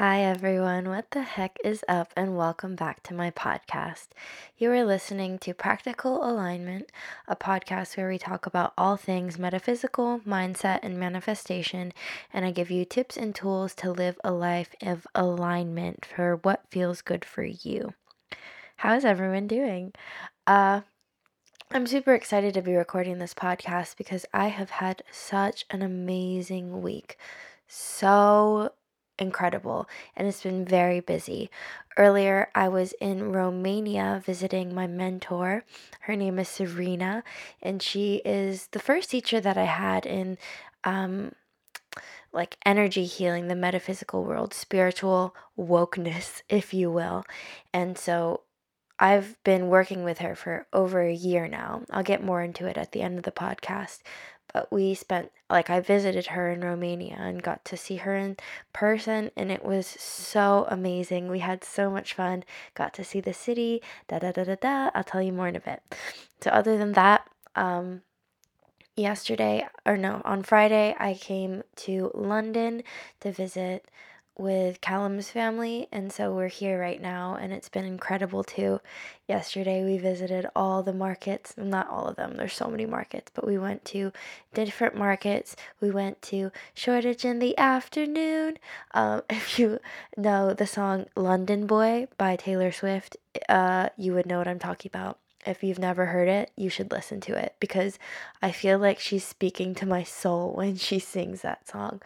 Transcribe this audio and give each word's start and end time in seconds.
Hi, 0.00 0.22
everyone. 0.22 0.88
What 0.88 1.10
the 1.10 1.20
heck 1.20 1.58
is 1.62 1.84
up? 1.86 2.14
And 2.16 2.34
welcome 2.34 2.74
back 2.74 3.02
to 3.02 3.12
my 3.12 3.30
podcast. 3.30 4.06
You 4.56 4.72
are 4.72 4.82
listening 4.82 5.38
to 5.40 5.52
Practical 5.52 6.24
Alignment, 6.24 6.90
a 7.28 7.36
podcast 7.36 7.98
where 7.98 8.08
we 8.08 8.16
talk 8.16 8.46
about 8.46 8.72
all 8.78 8.96
things 8.96 9.38
metaphysical, 9.38 10.20
mindset, 10.20 10.78
and 10.82 10.98
manifestation. 10.98 11.92
And 12.32 12.46
I 12.46 12.50
give 12.50 12.70
you 12.70 12.86
tips 12.86 13.18
and 13.18 13.34
tools 13.34 13.74
to 13.74 13.92
live 13.92 14.18
a 14.24 14.32
life 14.32 14.74
of 14.80 15.06
alignment 15.14 16.06
for 16.06 16.36
what 16.36 16.64
feels 16.70 17.02
good 17.02 17.22
for 17.22 17.44
you. 17.44 17.92
How's 18.76 19.04
everyone 19.04 19.48
doing? 19.48 19.92
Uh, 20.46 20.80
I'm 21.72 21.86
super 21.86 22.14
excited 22.14 22.54
to 22.54 22.62
be 22.62 22.74
recording 22.74 23.18
this 23.18 23.34
podcast 23.34 23.98
because 23.98 24.24
I 24.32 24.48
have 24.48 24.70
had 24.70 25.02
such 25.10 25.66
an 25.68 25.82
amazing 25.82 26.80
week. 26.80 27.18
So 27.68 28.72
incredible 29.20 29.88
and 30.16 30.26
it's 30.26 30.42
been 30.42 30.64
very 30.64 31.00
busy. 31.00 31.50
Earlier, 31.96 32.48
I 32.54 32.68
was 32.68 32.92
in 33.00 33.32
Romania 33.32 34.22
visiting 34.24 34.74
my 34.74 34.86
mentor. 34.86 35.64
Her 36.00 36.16
name 36.16 36.38
is 36.38 36.48
Serena, 36.48 37.22
and 37.60 37.82
she 37.82 38.22
is 38.24 38.68
the 38.68 38.78
first 38.78 39.10
teacher 39.10 39.40
that 39.40 39.58
I 39.58 39.64
had 39.64 40.06
in 40.06 40.38
um, 40.84 41.32
like 42.32 42.56
energy 42.64 43.04
healing, 43.04 43.48
the 43.48 43.56
metaphysical 43.56 44.24
world, 44.24 44.54
spiritual 44.54 45.34
wokeness, 45.58 46.42
if 46.48 46.72
you 46.72 46.90
will. 46.90 47.24
And 47.72 47.98
so 47.98 48.42
I've 48.98 49.42
been 49.44 49.68
working 49.68 50.04
with 50.04 50.18
her 50.18 50.34
for 50.34 50.66
over 50.72 51.00
a 51.00 51.12
year 51.12 51.48
now. 51.48 51.82
I'll 51.90 52.02
get 52.02 52.22
more 52.22 52.42
into 52.42 52.66
it 52.66 52.76
at 52.76 52.92
the 52.92 53.02
end 53.02 53.18
of 53.18 53.24
the 53.24 53.32
podcast. 53.32 54.00
But 54.52 54.72
we 54.72 54.94
spent, 54.94 55.30
like, 55.48 55.70
I 55.70 55.80
visited 55.80 56.28
her 56.28 56.50
in 56.50 56.62
Romania 56.62 57.16
and 57.18 57.42
got 57.42 57.64
to 57.66 57.76
see 57.76 57.96
her 57.96 58.16
in 58.16 58.36
person, 58.72 59.30
and 59.36 59.50
it 59.50 59.64
was 59.64 59.86
so 59.86 60.66
amazing. 60.68 61.28
We 61.28 61.38
had 61.40 61.64
so 61.64 61.90
much 61.90 62.14
fun, 62.14 62.44
got 62.74 62.94
to 62.94 63.04
see 63.04 63.20
the 63.20 63.34
city, 63.34 63.82
da 64.08 64.18
da 64.18 64.32
da 64.32 64.44
da 64.44 64.56
da. 64.56 64.90
I'll 64.94 65.04
tell 65.04 65.22
you 65.22 65.32
more 65.32 65.48
in 65.48 65.56
a 65.56 65.60
bit. 65.60 65.82
So, 66.40 66.50
other 66.50 66.76
than 66.78 66.92
that, 66.92 67.28
um, 67.54 68.02
yesterday, 68.96 69.66
or 69.86 69.96
no, 69.96 70.22
on 70.24 70.42
Friday, 70.42 70.94
I 70.98 71.14
came 71.14 71.62
to 71.76 72.10
London 72.14 72.82
to 73.20 73.32
visit 73.32 73.88
with 74.38 74.80
Callum's 74.80 75.30
family, 75.30 75.86
and 75.92 76.12
so 76.12 76.32
we're 76.32 76.48
here 76.48 76.80
right 76.80 77.00
now, 77.00 77.34
and 77.34 77.52
it's 77.52 77.68
been 77.68 77.84
incredible 77.84 78.42
too. 78.42 78.80
Yesterday, 79.28 79.84
we 79.84 79.98
visited 79.98 80.46
all 80.56 80.82
the 80.82 80.92
markets, 80.92 81.54
not 81.56 81.88
all 81.88 82.06
of 82.06 82.16
them, 82.16 82.36
there's 82.36 82.54
so 82.54 82.68
many 82.68 82.86
markets, 82.86 83.30
but 83.34 83.46
we 83.46 83.58
went 83.58 83.84
to 83.86 84.12
different 84.54 84.96
markets. 84.96 85.56
We 85.80 85.90
went 85.90 86.22
to 86.22 86.50
Shoreditch 86.74 87.24
in 87.24 87.38
the 87.38 87.56
afternoon. 87.58 88.58
Um, 88.92 89.22
if 89.30 89.58
you 89.58 89.78
know 90.16 90.54
the 90.54 90.66
song 90.66 91.06
London 91.14 91.66
Boy 91.66 92.08
by 92.16 92.36
Taylor 92.36 92.72
Swift, 92.72 93.16
uh, 93.48 93.90
you 93.96 94.14
would 94.14 94.26
know 94.26 94.38
what 94.38 94.48
I'm 94.48 94.58
talking 94.58 94.90
about. 94.92 95.18
If 95.46 95.62
you've 95.62 95.78
never 95.78 96.06
heard 96.06 96.28
it, 96.28 96.50
you 96.56 96.68
should 96.68 96.92
listen 96.92 97.20
to 97.22 97.34
it 97.34 97.54
because 97.60 97.98
I 98.42 98.52
feel 98.52 98.78
like 98.78 98.98
she's 98.98 99.24
speaking 99.24 99.74
to 99.76 99.86
my 99.86 100.02
soul 100.02 100.52
when 100.52 100.76
she 100.76 100.98
sings 100.98 101.42
that 101.42 101.66
song. 101.66 102.02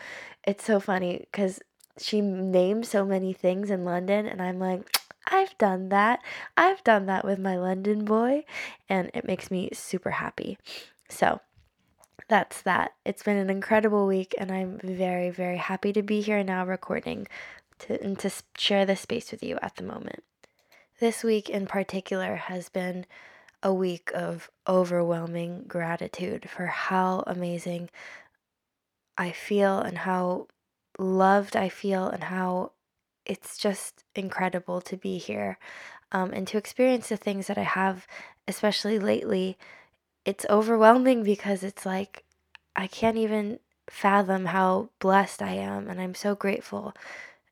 It's 0.46 0.64
so 0.64 0.78
funny 0.78 1.26
because 1.30 1.60
she 1.98 2.20
named 2.20 2.86
so 2.86 3.04
many 3.04 3.32
things 3.32 3.70
in 3.70 3.84
London, 3.84 4.26
and 4.26 4.42
I'm 4.42 4.58
like, 4.58 4.98
I've 5.26 5.56
done 5.58 5.88
that. 5.88 6.20
I've 6.56 6.84
done 6.84 7.06
that 7.06 7.24
with 7.24 7.38
my 7.38 7.56
London 7.56 8.04
boy, 8.04 8.44
and 8.88 9.10
it 9.14 9.26
makes 9.26 9.50
me 9.50 9.70
super 9.72 10.10
happy. 10.10 10.58
So, 11.08 11.40
that's 12.28 12.62
that. 12.62 12.94
It's 13.04 13.22
been 13.22 13.36
an 13.36 13.50
incredible 13.50 14.06
week, 14.06 14.34
and 14.38 14.50
I'm 14.50 14.78
very, 14.82 15.30
very 15.30 15.58
happy 15.58 15.92
to 15.92 16.02
be 16.02 16.20
here 16.20 16.42
now 16.42 16.64
recording 16.64 17.26
to, 17.80 18.02
and 18.02 18.18
to 18.20 18.30
share 18.56 18.86
this 18.86 19.00
space 19.00 19.30
with 19.30 19.42
you 19.42 19.58
at 19.62 19.76
the 19.76 19.82
moment. 19.82 20.24
This 21.00 21.22
week 21.22 21.50
in 21.50 21.66
particular 21.66 22.36
has 22.36 22.68
been 22.68 23.04
a 23.62 23.72
week 23.72 24.10
of 24.14 24.50
overwhelming 24.68 25.64
gratitude 25.66 26.48
for 26.48 26.66
how 26.66 27.24
amazing 27.26 27.90
I 29.16 29.32
feel 29.32 29.78
and 29.78 29.98
how 29.98 30.48
loved 30.98 31.56
I 31.56 31.68
feel 31.68 32.08
and 32.08 32.24
how 32.24 32.72
it's 33.26 33.56
just 33.58 34.04
incredible 34.14 34.80
to 34.82 34.96
be 34.96 35.18
here 35.18 35.58
um, 36.12 36.32
and 36.32 36.46
to 36.48 36.58
experience 36.58 37.08
the 37.08 37.16
things 37.16 37.46
that 37.46 37.58
I 37.58 37.62
have, 37.62 38.06
especially 38.46 38.98
lately. 38.98 39.56
It's 40.24 40.46
overwhelming 40.48 41.22
because 41.22 41.62
it's 41.62 41.84
like 41.84 42.24
I 42.76 42.86
can't 42.86 43.16
even 43.16 43.58
fathom 43.90 44.46
how 44.46 44.88
blessed 44.98 45.42
I 45.42 45.52
am, 45.52 45.88
and 45.88 46.00
I'm 46.00 46.14
so 46.14 46.34
grateful 46.34 46.94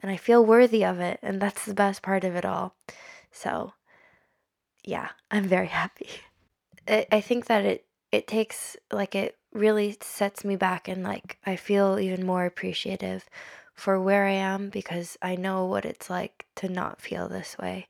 and 0.03 0.11
I 0.11 0.17
feel 0.17 0.45
worthy 0.45 0.85
of 0.85 0.99
it, 0.99 1.21
and 1.23 1.41
that's 1.41 1.65
the 1.65 1.75
best 1.75 2.03
part 2.03 2.25
of 2.25 2.35
it 2.35 2.45
all. 2.45 2.75
So, 3.31 3.75
yeah, 4.85 5.11
I'm 5.31 5.45
very 5.45 5.67
happy. 5.83 6.09
I, 6.89 7.07
I 7.13 7.21
think 7.21 7.47
that 7.47 7.65
it 7.65 7.85
it 8.13 8.29
takes 8.29 8.77
like 8.93 9.15
it 9.15 9.37
really 9.53 9.97
sets 10.01 10.45
me 10.45 10.55
back 10.55 10.87
and 10.87 11.03
like 11.03 11.39
I 11.45 11.57
feel 11.57 11.99
even 11.99 12.25
more 12.25 12.45
appreciative 12.45 13.29
for 13.75 13.99
where 13.99 14.27
I 14.27 14.33
am 14.33 14.69
because 14.69 15.19
I 15.23 15.35
know 15.35 15.65
what 15.65 15.87
it's 15.87 16.11
like 16.11 16.47
to 16.57 16.69
not 16.69 17.01
feel 17.01 17.29
this 17.29 17.57
way 17.59 17.89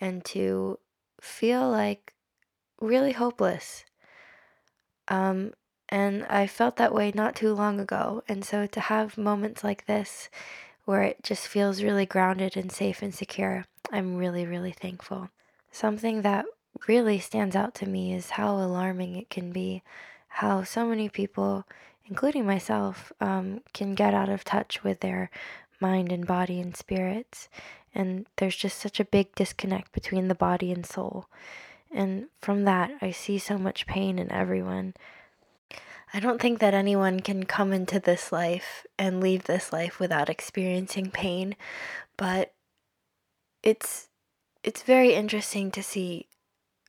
and 0.00 0.24
to 0.26 0.78
feel 1.20 1.68
like 1.68 2.14
really 2.80 3.12
hopeless. 3.12 3.84
Um 5.08 5.52
and 5.88 6.24
I 6.26 6.46
felt 6.46 6.76
that 6.76 6.94
way 6.94 7.12
not 7.14 7.36
too 7.36 7.52
long 7.52 7.78
ago. 7.78 8.22
And 8.26 8.44
so 8.44 8.66
to 8.66 8.80
have 8.80 9.18
moments 9.18 9.62
like 9.62 9.86
this 9.86 10.30
where 10.86 11.02
it 11.02 11.22
just 11.22 11.46
feels 11.46 11.82
really 11.82 12.06
grounded 12.06 12.56
and 12.56 12.72
safe 12.72 13.02
and 13.02 13.14
secure, 13.14 13.66
I'm 13.92 14.16
really, 14.16 14.46
really 14.46 14.72
thankful. 14.72 15.30
Something 15.70 16.22
that 16.22 16.46
really 16.86 17.18
stands 17.18 17.56
out 17.56 17.74
to 17.76 17.88
me 17.88 18.12
is 18.12 18.30
how 18.30 18.56
alarming 18.56 19.16
it 19.16 19.30
can 19.30 19.52
be 19.52 19.82
how 20.28 20.64
so 20.64 20.84
many 20.84 21.08
people, 21.08 21.64
including 22.06 22.44
myself, 22.44 23.12
um, 23.20 23.60
can 23.72 23.94
get 23.94 24.12
out 24.12 24.28
of 24.28 24.42
touch 24.42 24.82
with 24.82 24.98
their 24.98 25.30
mind 25.80 26.10
and 26.10 26.26
body 26.26 26.60
and 26.60 26.76
spirits. 26.76 27.48
And 27.94 28.26
there's 28.36 28.56
just 28.56 28.78
such 28.78 28.98
a 28.98 29.04
big 29.04 29.32
disconnect 29.36 29.92
between 29.92 30.26
the 30.26 30.34
body 30.34 30.72
and 30.72 30.84
soul. 30.84 31.26
And 31.92 32.26
from 32.40 32.64
that, 32.64 32.90
I 33.00 33.12
see 33.12 33.38
so 33.38 33.56
much 33.56 33.86
pain 33.86 34.18
in 34.18 34.32
everyone. 34.32 34.94
I 36.12 36.18
don't 36.18 36.40
think 36.40 36.58
that 36.58 36.74
anyone 36.74 37.20
can 37.20 37.44
come 37.44 37.72
into 37.72 38.00
this 38.00 38.32
life 38.32 38.84
and 38.98 39.20
leave 39.20 39.44
this 39.44 39.72
life 39.72 40.00
without 40.00 40.28
experiencing 40.28 41.12
pain, 41.12 41.54
but 42.16 42.52
it's 43.62 44.08
it's 44.64 44.82
very 44.82 45.14
interesting 45.14 45.70
to 45.72 45.82
see 45.82 46.26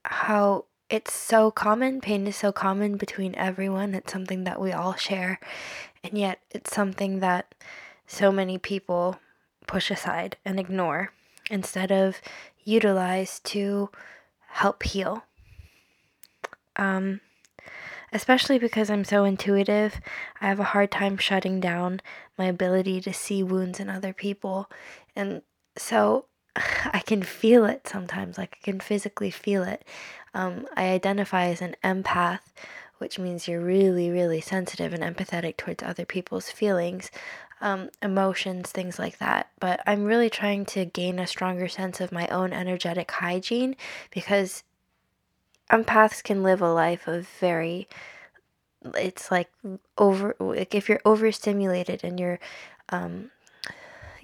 how 0.06 0.66
it's 0.90 1.14
so 1.14 1.52
common. 1.52 2.02
Pain 2.02 2.28
is 2.28 2.36
so 2.36 2.52
common 2.52 2.98
between 2.98 3.36
everyone. 3.36 3.96
It's 3.96 4.12
something 4.12 4.44
that 4.44 4.62
we 4.62 4.72
all 4.72 4.96
share. 4.96 5.40
And 6.04 6.18
yet, 6.18 6.40
it's 6.52 6.74
something 6.74 7.20
that 7.20 7.56
so 8.06 8.32
many 8.32 8.58
people 8.58 9.20
push 9.68 9.90
aside 9.90 10.38
and 10.46 10.60
ignore 10.60 11.12
instead 11.50 11.92
of 11.92 12.22
utilize 12.64 13.40
to 13.40 13.90
help 14.48 14.84
heal. 14.84 15.24
Um, 16.76 17.22
especially 18.12 18.60
because 18.60 18.90
I'm 18.90 19.04
so 19.04 19.24
intuitive, 19.24 20.00
I 20.40 20.48
have 20.48 20.60
a 20.60 20.66
hard 20.66 20.92
time 20.92 21.18
shutting 21.18 21.60
down 21.60 22.02
my 22.38 22.46
ability 22.46 23.02
to 23.02 23.14
see 23.14 23.44
wounds 23.44 23.80
in 23.80 23.90
other 23.90 24.14
people. 24.14 24.70
And 25.16 25.42
so 25.78 26.26
I 26.56 27.02
can 27.06 27.24
feel 27.24 27.66
it 27.66 27.88
sometimes, 27.88 28.38
like 28.38 28.58
I 28.62 28.64
can 28.64 28.80
physically 28.80 29.32
feel 29.32 29.64
it. 29.64 29.84
Um, 30.34 30.68
I 30.76 30.90
identify 30.90 31.46
as 31.48 31.62
an 31.62 31.76
empath, 31.84 32.40
which 32.98 33.20
means 33.20 33.48
you're 33.48 33.62
really, 33.62 34.10
really 34.10 34.42
sensitive 34.42 34.94
and 34.94 35.04
empathetic 35.04 35.58
towards 35.58 35.84
other 35.84 36.06
people's 36.06 36.50
feelings, 36.50 37.12
um, 37.62 37.90
emotions, 38.02 38.72
things 38.72 39.00
like 39.00 39.18
that. 39.20 39.50
But 39.60 39.82
I'm 39.86 40.06
really 40.06 40.30
trying 40.30 40.66
to 40.68 40.86
gain 40.86 41.20
a 41.20 41.28
stronger 41.28 41.68
sense 41.68 42.00
of 42.02 42.12
my 42.12 42.28
own 42.28 42.54
energetic 42.54 43.12
hygiene 43.12 43.76
because 44.12 44.64
empaths 45.72 46.24
can 46.24 46.44
live 46.44 46.62
a 46.62 46.72
life 46.72 47.08
of 47.08 47.28
very 47.40 47.88
it's 48.94 49.32
like 49.32 49.50
over 49.98 50.36
like 50.40 50.76
if 50.76 50.88
you're 50.88 51.02
overstimulated 51.06 52.04
and 52.04 52.20
you're 52.20 52.40
um 52.90 53.32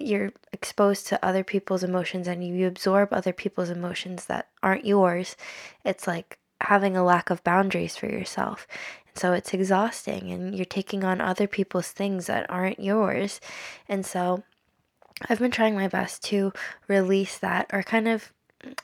you're 0.04 0.32
exposed 0.52 1.06
to 1.08 1.24
other 1.24 1.44
people's 1.44 1.82
emotions 1.82 2.28
and 2.28 2.44
you 2.44 2.66
absorb 2.66 3.12
other 3.12 3.32
people's 3.32 3.70
emotions 3.70 4.26
that 4.26 4.48
aren't 4.62 4.84
yours, 4.84 5.36
it's 5.84 6.06
like 6.06 6.38
having 6.60 6.96
a 6.96 7.04
lack 7.04 7.30
of 7.30 7.44
boundaries 7.44 7.96
for 7.96 8.06
yourself. 8.06 8.66
And 9.08 9.18
so 9.18 9.32
it's 9.32 9.52
exhausting 9.52 10.30
and 10.30 10.54
you're 10.54 10.64
taking 10.64 11.04
on 11.04 11.20
other 11.20 11.46
people's 11.46 11.90
things 11.90 12.26
that 12.26 12.48
aren't 12.50 12.80
yours. 12.80 13.40
And 13.88 14.06
so 14.06 14.42
I've 15.28 15.38
been 15.38 15.50
trying 15.50 15.74
my 15.74 15.88
best 15.88 16.22
to 16.24 16.52
release 16.88 17.38
that 17.38 17.66
or 17.72 17.82
kind 17.82 18.08
of 18.08 18.32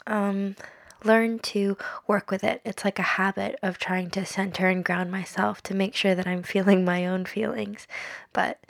um, 0.07 0.57
learn 1.05 1.39
to 1.39 1.77
work 2.07 2.31
with 2.31 2.45
it. 2.45 2.61
It's 2.65 2.85
like 2.85 2.99
a 2.99 3.03
habit 3.03 3.59
of 3.63 3.79
trying 3.79 4.11
to 4.11 4.27
center 4.27 4.67
and 4.67 4.85
ground 4.85 5.11
myself 5.11 5.63
to 5.65 5.75
make 5.75 5.95
sure 5.95 6.15
that 6.15 6.27
I'm 6.27 6.43
feeling 6.43 6.85
my 6.85 7.07
own 7.07 7.25
feelings. 7.25 7.87
But 8.33 8.61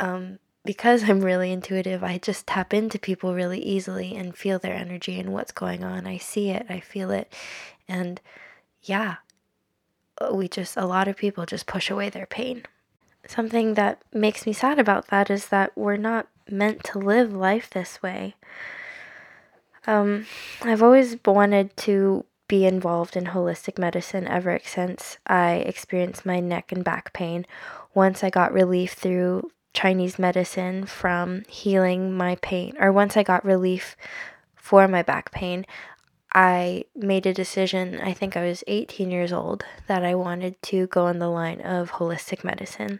um, 0.00 0.38
because 0.68 1.08
I'm 1.08 1.22
really 1.22 1.50
intuitive, 1.50 2.04
I 2.04 2.18
just 2.18 2.46
tap 2.46 2.74
into 2.74 2.98
people 2.98 3.32
really 3.32 3.58
easily 3.58 4.14
and 4.14 4.36
feel 4.36 4.58
their 4.58 4.74
energy 4.74 5.18
and 5.18 5.32
what's 5.32 5.50
going 5.50 5.82
on. 5.82 6.06
I 6.06 6.18
see 6.18 6.50
it, 6.50 6.66
I 6.68 6.78
feel 6.78 7.10
it. 7.10 7.32
And 7.88 8.20
yeah, 8.82 9.14
we 10.30 10.46
just, 10.46 10.76
a 10.76 10.84
lot 10.84 11.08
of 11.08 11.16
people 11.16 11.46
just 11.46 11.66
push 11.66 11.88
away 11.88 12.10
their 12.10 12.26
pain. 12.26 12.64
Something 13.26 13.74
that 13.74 14.02
makes 14.12 14.44
me 14.44 14.52
sad 14.52 14.78
about 14.78 15.06
that 15.06 15.30
is 15.30 15.48
that 15.48 15.72
we're 15.74 15.96
not 15.96 16.28
meant 16.50 16.84
to 16.84 16.98
live 16.98 17.32
life 17.32 17.70
this 17.70 18.02
way. 18.02 18.34
Um, 19.86 20.26
I've 20.60 20.82
always 20.82 21.16
wanted 21.24 21.74
to 21.78 22.26
be 22.46 22.66
involved 22.66 23.16
in 23.16 23.28
holistic 23.28 23.78
medicine 23.78 24.28
ever 24.28 24.60
since 24.62 25.16
I 25.26 25.64
experienced 25.64 26.26
my 26.26 26.40
neck 26.40 26.72
and 26.72 26.84
back 26.84 27.14
pain. 27.14 27.46
Once 27.94 28.22
I 28.22 28.28
got 28.28 28.52
relief 28.52 28.92
through 28.92 29.50
Chinese 29.78 30.18
medicine 30.18 30.84
from 30.86 31.44
healing 31.46 32.12
my 32.12 32.34
pain, 32.42 32.74
or 32.80 32.90
once 32.90 33.16
I 33.16 33.22
got 33.22 33.44
relief 33.44 33.96
for 34.56 34.88
my 34.88 35.04
back 35.04 35.30
pain, 35.30 35.64
I 36.34 36.86
made 36.96 37.26
a 37.26 37.32
decision, 37.32 38.00
I 38.02 38.12
think 38.12 38.36
I 38.36 38.44
was 38.44 38.64
18 38.66 39.12
years 39.12 39.32
old, 39.32 39.64
that 39.86 40.04
I 40.04 40.16
wanted 40.16 40.60
to 40.62 40.88
go 40.88 41.06
on 41.06 41.20
the 41.20 41.28
line 41.28 41.60
of 41.60 41.92
holistic 41.92 42.42
medicine. 42.42 42.98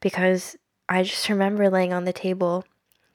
Because 0.00 0.56
I 0.88 1.04
just 1.04 1.28
remember 1.28 1.70
laying 1.70 1.92
on 1.92 2.06
the 2.06 2.12
table 2.12 2.64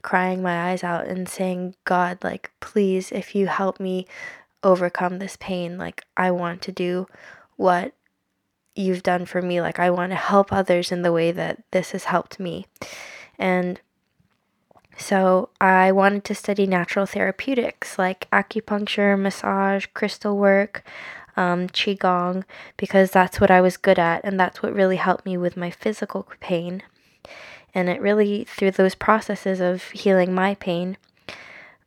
crying 0.01 0.41
my 0.41 0.69
eyes 0.71 0.81
out 0.81 1.05
and 1.05 1.27
saying, 1.27 1.75
God, 1.83 2.19
like, 2.23 2.49
please, 2.61 3.11
if 3.11 3.35
you 3.35 3.47
help 3.47 3.77
me 3.77 4.07
overcome 4.63 5.19
this 5.19 5.35
pain, 5.37 5.77
like, 5.77 6.01
I 6.15 6.31
want 6.31 6.61
to 6.61 6.71
do 6.71 7.07
what 7.57 7.93
you've 8.75 9.03
done 9.03 9.25
for 9.25 9.41
me. 9.41 9.61
Like, 9.61 9.79
I 9.79 9.89
want 9.89 10.11
to 10.11 10.17
help 10.17 10.51
others 10.51 10.91
in 10.91 11.01
the 11.01 11.11
way 11.11 11.31
that 11.31 11.63
this 11.71 11.91
has 11.91 12.05
helped 12.05 12.39
me. 12.39 12.65
And 13.39 13.79
so 14.97 15.49
I 15.59 15.91
wanted 15.91 16.23
to 16.25 16.35
study 16.35 16.67
natural 16.67 17.05
therapeutics 17.05 17.97
like 17.97 18.29
acupuncture, 18.31 19.19
massage, 19.19 19.87
crystal 19.93 20.37
work, 20.37 20.83
um, 21.35 21.67
qigong, 21.67 22.43
because 22.77 23.11
that's 23.11 23.41
what 23.41 23.51
I 23.51 23.59
was 23.59 23.75
good 23.77 23.99
at, 23.99 24.23
and 24.23 24.39
that's 24.39 24.63
what 24.63 24.73
really 24.73 24.95
helped 24.95 25.25
me 25.25 25.37
with 25.37 25.57
my 25.57 25.69
physical 25.69 26.27
pain. 26.39 26.81
And 27.73 27.89
it 27.89 28.01
really, 28.01 28.45
through 28.45 28.71
those 28.71 28.95
processes 28.95 29.59
of 29.59 29.83
healing 29.91 30.33
my 30.33 30.55
pain 30.55 30.97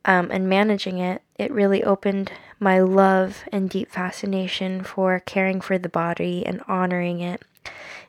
um, 0.05 0.29
and 0.29 0.47
managing 0.47 0.99
it, 0.99 1.23
it 1.39 1.51
really 1.51 1.83
opened 1.83 2.33
my 2.59 2.79
love 2.79 3.43
and 3.51 3.69
deep 3.69 3.89
fascination 3.89 4.83
for 4.83 5.21
caring 5.21 5.61
for 5.61 5.77
the 5.77 5.89
body 5.89 6.45
and 6.45 6.61
honoring 6.67 7.21
it. 7.21 7.41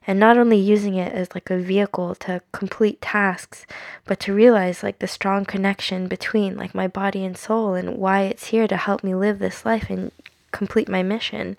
And 0.06 0.18
not 0.18 0.36
only 0.36 0.56
using 0.56 0.96
it 0.96 1.12
as 1.12 1.32
like 1.34 1.48
a 1.50 1.58
vehicle 1.58 2.16
to 2.16 2.42
complete 2.50 3.00
tasks, 3.00 3.66
but 4.04 4.18
to 4.20 4.34
realize 4.34 4.82
like 4.82 4.98
the 4.98 5.06
strong 5.06 5.44
connection 5.44 6.08
between 6.08 6.56
like 6.56 6.74
my 6.74 6.88
body 6.88 7.24
and 7.24 7.38
soul 7.38 7.74
and 7.74 7.96
why 7.96 8.22
it's 8.22 8.48
here 8.48 8.66
to 8.66 8.76
help 8.76 9.04
me 9.04 9.14
live 9.14 9.38
this 9.38 9.64
life 9.64 9.88
and 9.88 10.10
complete 10.50 10.88
my 10.88 11.02
mission. 11.02 11.56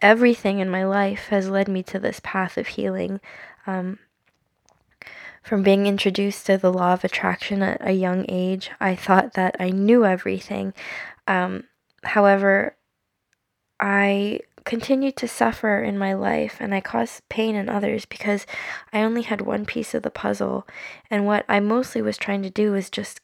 Everything 0.00 0.60
in 0.60 0.70
my 0.70 0.84
life 0.84 1.26
has 1.28 1.50
led 1.50 1.68
me 1.68 1.82
to 1.82 1.98
this 1.98 2.20
path 2.22 2.56
of 2.56 2.68
healing. 2.68 3.20
Um, 3.66 3.98
from 5.48 5.62
being 5.62 5.86
introduced 5.86 6.44
to 6.44 6.58
the 6.58 6.70
law 6.70 6.92
of 6.92 7.04
attraction 7.04 7.62
at 7.62 7.80
a 7.80 7.92
young 7.92 8.26
age, 8.28 8.70
I 8.80 8.94
thought 8.94 9.32
that 9.32 9.56
I 9.58 9.70
knew 9.70 10.04
everything. 10.04 10.74
Um, 11.26 11.64
however, 12.04 12.76
I 13.80 14.40
continued 14.66 15.16
to 15.16 15.26
suffer 15.26 15.82
in 15.82 15.96
my 15.96 16.12
life 16.12 16.58
and 16.60 16.74
I 16.74 16.82
caused 16.82 17.26
pain 17.30 17.54
in 17.54 17.70
others 17.70 18.04
because 18.04 18.44
I 18.92 19.00
only 19.00 19.22
had 19.22 19.40
one 19.40 19.64
piece 19.64 19.94
of 19.94 20.02
the 20.02 20.10
puzzle. 20.10 20.68
And 21.10 21.24
what 21.24 21.46
I 21.48 21.60
mostly 21.60 22.02
was 22.02 22.18
trying 22.18 22.42
to 22.42 22.50
do 22.50 22.72
was 22.72 22.90
just, 22.90 23.18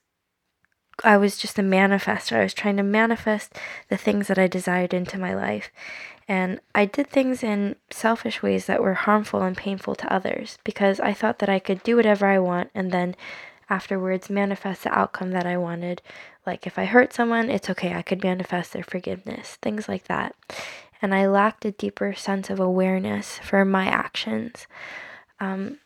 I 1.03 1.19
was 1.19 1.37
just 1.37 1.59
a 1.59 1.63
manifester. 1.63 2.39
I 2.39 2.45
was 2.45 2.55
trying 2.55 2.79
to 2.79 2.83
manifest 2.83 3.59
the 3.91 3.99
things 3.99 4.29
that 4.29 4.39
I 4.39 4.47
desired 4.47 4.95
into 4.95 5.19
my 5.19 5.35
life. 5.35 5.71
And 6.27 6.61
I 6.75 6.87
did 6.87 7.09
things 7.09 7.43
in 7.43 7.77
selfish 7.91 8.43
ways 8.43 8.67
that 8.67 8.83
were 8.83 8.95
harmful 8.95 9.43
and 9.43 9.57
painful 9.57 9.95
to 9.97 10.13
others 10.13 10.59
because 10.65 11.01
I 11.01 11.13
thought 11.13 11.39
that 11.41 11.49
I 11.49 11.59
could 11.59 11.83
do 11.83 11.97
whatever 11.97 12.27
I 12.27 12.39
want 12.39 12.71
and 12.75 12.91
then 12.93 13.15
afterwards 13.69 14.31
manifest 14.31 14.85
the 14.85 14.99
outcome 14.99 15.33
that 15.33 15.47
I 15.47 15.57
wanted. 15.57 16.01
Like 16.47 16.67
if 16.67 16.79
I 16.79 16.87
hurt 16.87 17.13
someone, 17.13 17.51
it's 17.51 17.71
okay, 17.71 17.95
I 17.95 18.03
could 18.03 18.23
manifest 18.23 18.73
their 18.73 18.85
forgiveness, 18.85 19.57
things 19.61 19.89
like 19.89 20.05
that. 20.05 20.35
And 21.03 21.15
I 21.15 21.27
lacked 21.27 21.65
a 21.65 21.73
deeper 21.73 22.15
sense 22.15 22.49
of 22.49 22.61
awareness 22.61 23.39
for 23.39 23.65
my 23.65 23.87
actions. 23.87 24.67
Um, 25.41 25.79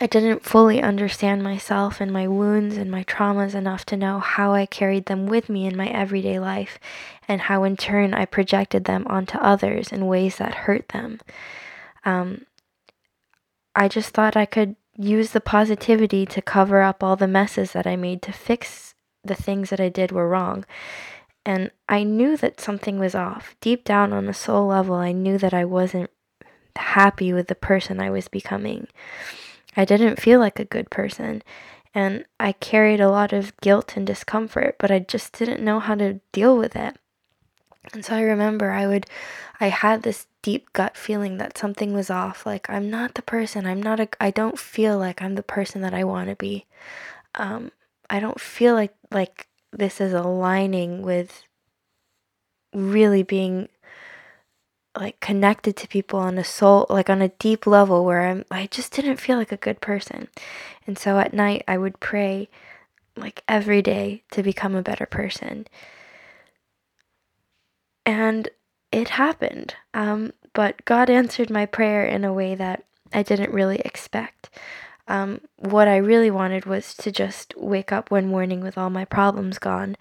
I 0.00 0.06
didn't 0.06 0.44
fully 0.44 0.82
understand 0.82 1.44
myself 1.44 2.00
and 2.00 2.12
my 2.12 2.26
wounds 2.26 2.76
and 2.76 2.90
my 2.90 3.04
traumas 3.04 3.54
enough 3.54 3.86
to 3.86 3.96
know 3.96 4.18
how 4.18 4.52
I 4.52 4.66
carried 4.66 5.06
them 5.06 5.26
with 5.26 5.48
me 5.48 5.66
in 5.66 5.76
my 5.76 5.86
everyday 5.86 6.40
life 6.40 6.80
and 7.28 7.42
how 7.42 7.62
in 7.62 7.76
turn 7.76 8.12
I 8.12 8.24
projected 8.24 8.86
them 8.86 9.06
onto 9.06 9.38
others 9.38 9.92
in 9.92 10.08
ways 10.08 10.36
that 10.36 10.54
hurt 10.54 10.88
them. 10.88 11.20
Um, 12.04 12.44
I 13.76 13.86
just 13.86 14.10
thought 14.10 14.36
I 14.36 14.46
could 14.46 14.74
use 14.96 15.30
the 15.30 15.40
positivity 15.40 16.26
to 16.26 16.42
cover 16.42 16.82
up 16.82 17.02
all 17.02 17.14
the 17.14 17.28
messes 17.28 17.72
that 17.72 17.86
I 17.86 17.94
made 17.94 18.20
to 18.22 18.32
fix 18.32 18.94
the 19.22 19.34
things 19.36 19.70
that 19.70 19.80
I 19.80 19.88
did 19.88 20.10
were 20.10 20.28
wrong. 20.28 20.64
And 21.46 21.70
I 21.88 22.02
knew 22.02 22.36
that 22.38 22.60
something 22.60 22.98
was 22.98 23.14
off. 23.14 23.54
Deep 23.60 23.84
down 23.84 24.12
on 24.12 24.28
a 24.28 24.34
soul 24.34 24.66
level, 24.66 24.96
I 24.96 25.12
knew 25.12 25.38
that 25.38 25.54
I 25.54 25.64
wasn't 25.64 26.10
happy 26.74 27.32
with 27.32 27.46
the 27.46 27.54
person 27.54 28.00
I 28.00 28.10
was 28.10 28.26
becoming. 28.28 28.88
I 29.76 29.84
didn't 29.84 30.20
feel 30.20 30.40
like 30.40 30.58
a 30.58 30.64
good 30.64 30.90
person. 30.90 31.42
And 31.94 32.24
I 32.40 32.52
carried 32.52 33.00
a 33.00 33.10
lot 33.10 33.32
of 33.32 33.56
guilt 33.58 33.96
and 33.96 34.06
discomfort, 34.06 34.76
but 34.78 34.90
I 34.90 34.98
just 34.98 35.32
didn't 35.32 35.64
know 35.64 35.78
how 35.78 35.94
to 35.94 36.20
deal 36.32 36.56
with 36.56 36.74
it. 36.74 36.96
And 37.92 38.04
so 38.04 38.16
I 38.16 38.22
remember 38.22 38.70
I 38.70 38.86
would, 38.86 39.06
I 39.60 39.68
had 39.68 40.02
this 40.02 40.26
deep 40.42 40.72
gut 40.72 40.96
feeling 40.96 41.36
that 41.38 41.56
something 41.56 41.92
was 41.92 42.10
off. 42.10 42.46
Like, 42.46 42.68
I'm 42.68 42.90
not 42.90 43.14
the 43.14 43.22
person, 43.22 43.66
I'm 43.66 43.82
not 43.82 44.00
a, 44.00 44.08
I 44.20 44.30
don't 44.30 44.58
feel 44.58 44.98
like 44.98 45.22
I'm 45.22 45.34
the 45.34 45.42
person 45.42 45.82
that 45.82 45.94
I 45.94 46.02
want 46.02 46.30
to 46.30 46.36
be. 46.36 46.66
Um, 47.34 47.70
I 48.10 48.20
don't 48.20 48.40
feel 48.40 48.74
like, 48.74 48.94
like 49.10 49.46
this 49.72 50.00
is 50.00 50.12
aligning 50.12 51.02
with 51.02 51.44
really 52.72 53.22
being 53.22 53.68
like 54.96 55.18
connected 55.20 55.76
to 55.76 55.88
people 55.88 56.20
on 56.20 56.38
a 56.38 56.44
soul 56.44 56.86
like 56.88 57.10
on 57.10 57.20
a 57.20 57.28
deep 57.28 57.66
level 57.66 58.04
where 58.04 58.26
I'm 58.26 58.44
I 58.50 58.66
just 58.66 58.92
didn't 58.92 59.16
feel 59.16 59.36
like 59.36 59.52
a 59.52 59.56
good 59.56 59.80
person. 59.80 60.28
And 60.86 60.98
so 60.98 61.18
at 61.18 61.34
night 61.34 61.64
I 61.66 61.78
would 61.78 62.00
pray 62.00 62.48
like 63.16 63.42
every 63.48 63.82
day 63.82 64.22
to 64.32 64.42
become 64.42 64.74
a 64.74 64.82
better 64.82 65.06
person. 65.06 65.66
And 68.06 68.48
it 68.92 69.10
happened. 69.10 69.74
Um, 69.92 70.32
but 70.52 70.84
God 70.84 71.10
answered 71.10 71.50
my 71.50 71.66
prayer 71.66 72.04
in 72.04 72.24
a 72.24 72.32
way 72.32 72.54
that 72.54 72.84
I 73.12 73.22
didn't 73.22 73.52
really 73.52 73.80
expect. 73.80 74.50
Um, 75.06 75.40
what 75.56 75.88
I 75.88 75.96
really 75.96 76.30
wanted 76.30 76.64
was 76.64 76.94
to 76.94 77.10
just 77.10 77.54
wake 77.56 77.92
up 77.92 78.10
one 78.10 78.26
morning 78.26 78.60
with 78.60 78.78
all 78.78 78.90
my 78.90 79.04
problems 79.04 79.58
gone. 79.58 79.96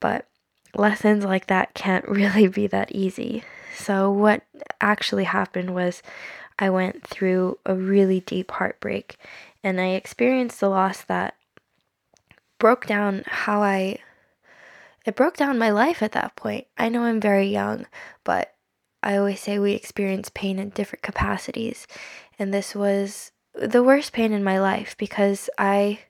But 0.00 0.26
lessons 0.74 1.24
like 1.24 1.46
that 1.46 1.74
can't 1.74 2.08
really 2.08 2.48
be 2.48 2.66
that 2.68 2.92
easy. 2.92 3.44
So, 3.76 4.10
what 4.10 4.42
actually 4.80 5.24
happened 5.24 5.74
was 5.74 6.02
I 6.58 6.70
went 6.70 7.06
through 7.06 7.58
a 7.64 7.74
really 7.74 8.20
deep 8.20 8.50
heartbreak 8.50 9.16
and 9.64 9.80
I 9.80 9.90
experienced 9.90 10.62
a 10.62 10.68
loss 10.68 11.02
that 11.02 11.34
broke 12.58 12.86
down 12.86 13.24
how 13.26 13.62
I. 13.62 13.98
It 15.06 15.16
broke 15.16 15.38
down 15.38 15.58
my 15.58 15.70
life 15.70 16.02
at 16.02 16.12
that 16.12 16.36
point. 16.36 16.66
I 16.76 16.90
know 16.90 17.04
I'm 17.04 17.20
very 17.20 17.48
young, 17.48 17.86
but 18.22 18.54
I 19.02 19.16
always 19.16 19.40
say 19.40 19.58
we 19.58 19.72
experience 19.72 20.30
pain 20.34 20.58
in 20.58 20.70
different 20.70 21.02
capacities. 21.02 21.86
And 22.38 22.52
this 22.52 22.74
was 22.74 23.32
the 23.54 23.82
worst 23.82 24.12
pain 24.12 24.32
in 24.32 24.44
my 24.44 24.60
life 24.60 24.94
because 24.98 25.48
I 25.58 26.00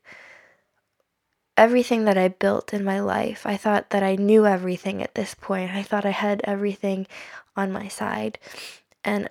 everything 1.57 2.05
that 2.05 2.17
I 2.17 2.29
built 2.29 2.73
in 2.73 2.85
my 2.85 3.01
life. 3.01 3.45
I 3.45 3.57
thought 3.57 3.91
that 3.91 4.03
I 4.03 4.17
knew 4.17 4.47
everything 4.47 5.03
at 5.03 5.15
this 5.15 5.35
point. 5.35 5.73
I 5.73 5.83
thought 5.83 6.07
I 6.07 6.11
had 6.11 6.41
everything 6.45 7.07
on 7.57 7.73
my 7.73 7.89
side. 7.89 8.39
And 9.05 9.29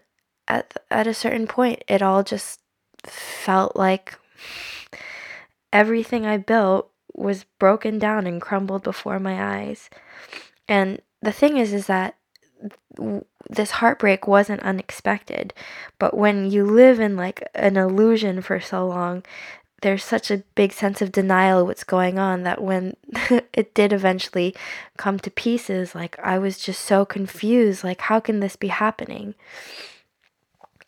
at 0.47 0.73
at 0.89 1.07
a 1.07 1.13
certain 1.13 1.47
point 1.47 1.83
it 1.87 2.01
all 2.01 2.23
just 2.23 2.59
felt 3.03 3.75
like 3.75 4.17
everything 5.71 6.25
I 6.25 6.37
built 6.37 6.89
was 7.13 7.45
broken 7.59 7.99
down 7.99 8.25
and 8.27 8.41
crumbled 8.41 8.83
before 8.83 9.19
my 9.19 9.59
eyes. 9.59 9.89
And 10.67 11.01
the 11.21 11.31
thing 11.31 11.57
is 11.57 11.73
is 11.73 11.87
that 11.87 12.15
this 13.49 13.71
heartbreak 13.71 14.27
wasn't 14.27 14.61
unexpected, 14.61 15.53
but 15.97 16.15
when 16.15 16.51
you 16.51 16.65
live 16.65 16.99
in 16.99 17.15
like 17.15 17.47
an 17.55 17.77
illusion 17.77 18.41
for 18.41 18.59
so 18.59 18.85
long, 18.87 19.23
there's 19.81 20.03
such 20.03 20.29
a 20.29 20.43
big 20.55 20.73
sense 20.73 21.01
of 21.01 21.11
denial 21.11 21.61
of 21.61 21.67
what's 21.67 21.83
going 21.83 22.19
on 22.19 22.43
that 22.43 22.61
when 22.61 22.95
it 23.53 23.73
did 23.73 23.93
eventually 23.93 24.55
come 24.97 25.19
to 25.19 25.31
pieces, 25.31 25.95
like 25.95 26.17
I 26.19 26.37
was 26.37 26.57
just 26.57 26.81
so 26.81 27.05
confused, 27.05 27.83
like 27.83 28.01
how 28.01 28.19
can 28.19 28.39
this 28.39 28.55
be 28.55 28.67
happening? 28.67 29.35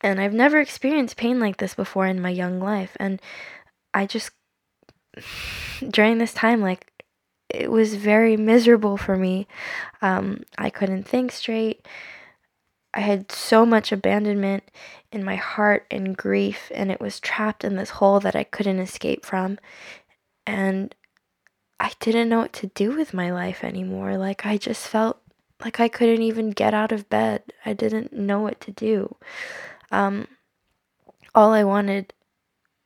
And 0.02 0.20
I've 0.20 0.34
never 0.34 0.60
experienced 0.60 1.18
pain 1.18 1.40
like 1.40 1.58
this 1.58 1.76
before 1.76 2.08
in 2.08 2.22
my 2.22 2.30
young 2.30 2.60
life. 2.60 2.98
And 3.00 3.22
I 3.94 4.06
just, 4.06 4.32
during 5.90 6.18
this 6.18 6.34
time, 6.34 6.62
like, 6.62 6.88
it 7.50 7.70
was 7.70 7.96
very 7.96 8.38
miserable 8.38 8.98
for 8.98 9.18
me. 9.18 9.48
Um, 10.02 10.44
I 10.58 10.70
couldn't 10.70 11.04
think 11.04 11.32
straight. 11.32 11.86
I 12.94 13.00
had 13.02 13.32
so 13.32 13.66
much 13.66 13.92
abandonment 13.92 14.64
in 15.12 15.24
my 15.24 15.36
heart 15.36 15.86
and 15.90 16.16
grief, 16.16 16.72
and 16.74 16.92
it 16.92 17.00
was 17.00 17.20
trapped 17.20 17.64
in 17.64 17.76
this 17.76 17.92
hole 17.92 18.20
that 18.20 18.36
I 18.36 18.44
couldn't 18.44 18.80
escape 18.80 19.26
from. 19.26 19.60
And 20.46 20.94
I 21.80 21.92
didn't 22.00 22.30
know 22.30 22.40
what 22.40 22.54
to 22.54 22.68
do 22.68 22.96
with 22.96 23.14
my 23.14 23.32
life 23.32 23.64
anymore. 23.64 24.18
Like, 24.18 24.46
I 24.46 24.58
just 24.58 24.88
felt 24.88 25.22
like 25.64 25.80
I 25.80 25.88
couldn't 25.88 26.22
even 26.22 26.52
get 26.52 26.74
out 26.74 26.92
of 26.92 27.10
bed. 27.10 27.44
I 27.66 27.74
didn't 27.74 28.14
know 28.14 28.40
what 28.40 28.60
to 28.62 28.72
do. 28.72 29.16
Um, 29.92 30.28
all 31.34 31.54
I 31.54 31.64
wanted 31.64 32.14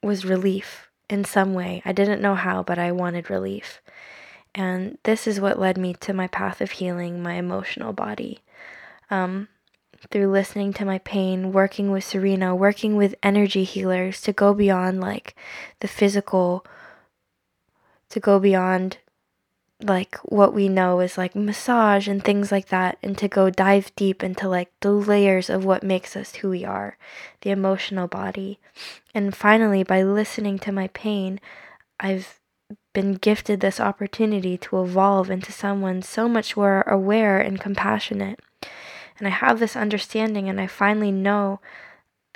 was 0.03 0.25
relief 0.25 0.89
in 1.09 1.25
some 1.25 1.53
way. 1.53 1.81
I 1.85 1.91
didn't 1.91 2.21
know 2.21 2.35
how, 2.35 2.63
but 2.63 2.77
I 2.77 2.91
wanted 2.91 3.29
relief. 3.29 3.81
And 4.53 4.97
this 5.03 5.27
is 5.27 5.39
what 5.39 5.59
led 5.59 5.77
me 5.77 5.93
to 5.95 6.13
my 6.13 6.27
path 6.27 6.61
of 6.61 6.71
healing 6.71 7.21
my 7.21 7.33
emotional 7.33 7.91
body. 7.91 8.39
Um, 9.09 9.49
through 10.11 10.31
listening 10.31 10.73
to 10.73 10.85
my 10.85 10.99
pain, 10.99 11.51
working 11.51 11.91
with 11.91 12.03
Serena, 12.03 12.55
working 12.55 12.95
with 12.95 13.15
energy 13.23 13.63
healers 13.63 14.21
to 14.21 14.33
go 14.33 14.53
beyond 14.53 15.01
like 15.01 15.35
the 15.79 15.87
physical, 15.87 16.65
to 18.09 18.19
go 18.19 18.39
beyond 18.39 18.97
like 19.81 20.17
what 20.23 20.53
we 20.53 20.69
know 20.69 21.01
is 21.01 21.17
like 21.17 21.35
massage 21.35 22.07
and 22.07 22.23
things 22.23 22.51
like 22.51 22.67
that 22.67 22.97
and 23.03 23.17
to 23.17 23.27
go 23.27 23.49
dive 23.49 23.93
deep 23.95 24.23
into 24.23 24.47
like 24.47 24.71
the 24.79 24.91
layers 24.91 25.49
of 25.49 25.65
what 25.65 25.83
makes 25.83 26.15
us 26.15 26.35
who 26.35 26.49
we 26.49 26.63
are 26.63 26.97
the 27.41 27.49
emotional 27.49 28.07
body. 28.07 28.59
And 29.13 29.35
finally 29.35 29.83
by 29.83 30.01
listening 30.01 30.59
to 30.59 30.71
my 30.71 30.87
pain 30.89 31.39
i've 31.99 32.39
been 32.93 33.13
gifted 33.13 33.59
this 33.59 33.79
opportunity 33.79 34.57
to 34.57 34.81
evolve 34.81 35.29
into 35.29 35.51
someone 35.51 36.01
so 36.01 36.27
much 36.27 36.55
more 36.55 36.81
aware 36.83 37.39
and 37.39 37.59
compassionate 37.59 38.39
and 39.17 39.27
i 39.27 39.31
have 39.31 39.59
this 39.59 39.75
understanding 39.75 40.49
and 40.49 40.59
i 40.59 40.67
finally 40.67 41.11
know 41.11 41.59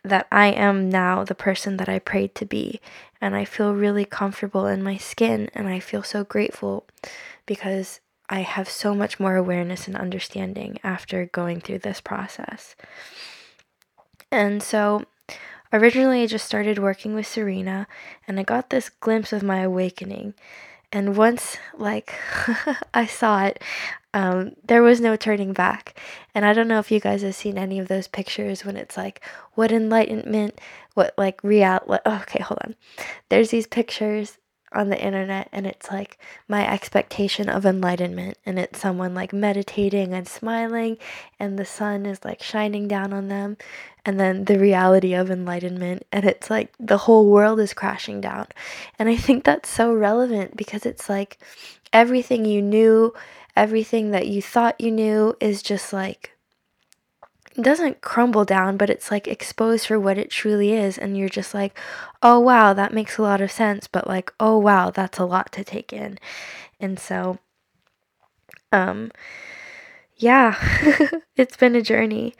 that 0.03 0.27
I 0.31 0.47
am 0.47 0.89
now 0.89 1.23
the 1.23 1.35
person 1.35 1.77
that 1.77 1.89
I 1.89 1.99
prayed 1.99 2.35
to 2.35 2.45
be. 2.45 2.79
And 3.21 3.35
I 3.35 3.45
feel 3.45 3.73
really 3.73 4.05
comfortable 4.05 4.65
in 4.65 4.83
my 4.83 4.97
skin. 4.97 5.49
And 5.53 5.67
I 5.67 5.79
feel 5.79 6.03
so 6.03 6.23
grateful 6.23 6.85
because 7.45 7.99
I 8.29 8.41
have 8.41 8.69
so 8.69 8.93
much 8.93 9.19
more 9.19 9.35
awareness 9.35 9.87
and 9.87 9.97
understanding 9.97 10.79
after 10.83 11.25
going 11.25 11.61
through 11.61 11.79
this 11.79 11.99
process. 11.99 12.75
And 14.31 14.61
so 14.61 15.05
originally 15.73 16.23
I 16.23 16.27
just 16.27 16.45
started 16.45 16.79
working 16.79 17.15
with 17.15 17.27
Serena 17.27 17.87
and 18.27 18.39
I 18.39 18.43
got 18.43 18.69
this 18.69 18.89
glimpse 18.89 19.33
of 19.33 19.43
my 19.43 19.61
awakening. 19.61 20.35
And 20.91 21.17
once 21.17 21.57
like 21.77 22.13
I 22.93 23.05
saw 23.05 23.45
it, 23.45 23.61
um, 24.13 24.53
there 24.63 24.81
was 24.81 24.99
no 24.99 25.15
turning 25.15 25.53
back. 25.53 25.99
And 26.33 26.45
I 26.45 26.53
don't 26.53 26.67
know 26.67 26.79
if 26.79 26.91
you 26.91 26.99
guys 26.99 27.21
have 27.21 27.35
seen 27.35 27.57
any 27.57 27.79
of 27.79 27.87
those 27.87 28.07
pictures 28.07 28.65
when 28.65 28.77
it's 28.77 28.97
like, 28.97 29.21
what 29.53 29.71
enlightenment, 29.71 30.59
what 30.93 31.13
like 31.17 31.43
real. 31.43 31.79
Okay, 32.05 32.41
hold 32.41 32.59
on. 32.63 32.75
There's 33.29 33.51
these 33.51 33.67
pictures 33.67 34.37
on 34.71 34.89
the 34.89 35.03
internet 35.03 35.49
and 35.51 35.65
it's 35.65 35.89
like 35.89 36.19
my 36.47 36.71
expectation 36.71 37.49
of 37.49 37.65
enlightenment 37.65 38.37
and 38.45 38.59
it's 38.59 38.79
someone 38.79 39.15
like 39.15 39.33
meditating 39.33 40.13
and 40.13 40.27
smiling 40.27 40.97
and 41.39 41.57
the 41.57 41.65
sun 41.65 42.05
is 42.05 42.23
like 42.23 42.41
shining 42.41 42.87
down 42.87 43.11
on 43.11 43.29
them 43.29 43.57
and 44.05 44.19
then 44.19 44.45
the 44.45 44.59
reality 44.59 45.13
of 45.13 45.31
enlightenment 45.31 46.05
and 46.11 46.23
it's 46.23 46.51
like 46.51 46.71
the 46.79 46.97
whole 46.97 47.29
world 47.31 47.59
is 47.59 47.73
crashing 47.73 48.21
down 48.21 48.45
and 48.99 49.09
i 49.09 49.15
think 49.15 49.43
that's 49.43 49.69
so 49.69 49.91
relevant 49.91 50.55
because 50.55 50.85
it's 50.85 51.09
like 51.09 51.39
everything 51.91 52.45
you 52.45 52.61
knew 52.61 53.11
everything 53.55 54.11
that 54.11 54.27
you 54.27 54.41
thought 54.41 54.79
you 54.79 54.91
knew 54.91 55.35
is 55.39 55.61
just 55.61 55.93
like 55.93 56.33
doesn't 57.61 58.01
crumble 58.01 58.45
down, 58.45 58.77
but 58.77 58.89
it's 58.89 59.11
like 59.11 59.27
exposed 59.27 59.87
for 59.87 59.99
what 59.99 60.17
it 60.17 60.29
truly 60.29 60.73
is. 60.73 60.97
And 60.97 61.17
you're 61.17 61.29
just 61.29 61.53
like, 61.53 61.77
oh, 62.21 62.39
wow, 62.39 62.73
that 62.73 62.93
makes 62.93 63.17
a 63.17 63.21
lot 63.21 63.41
of 63.41 63.51
sense. 63.51 63.87
But 63.87 64.07
like, 64.07 64.33
oh, 64.39 64.57
wow, 64.57 64.91
that's 64.91 65.17
a 65.17 65.25
lot 65.25 65.51
to 65.53 65.63
take 65.63 65.91
in. 65.91 66.19
And 66.79 66.99
so, 66.99 67.39
um, 68.71 69.11
yeah, 70.17 70.55
it's 71.35 71.57
been 71.57 71.75
a 71.75 71.81
journey. 71.81 72.35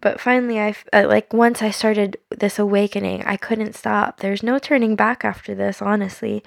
But 0.00 0.20
finally, 0.20 0.60
I 0.60 0.74
uh, 0.92 1.06
like 1.08 1.32
once 1.32 1.62
I 1.62 1.70
started 1.70 2.18
this 2.30 2.58
awakening, 2.58 3.24
I 3.24 3.36
couldn't 3.36 3.74
stop. 3.74 4.20
There's 4.20 4.42
no 4.42 4.58
turning 4.58 4.94
back 4.94 5.24
after 5.24 5.54
this, 5.54 5.80
honestly. 5.80 6.44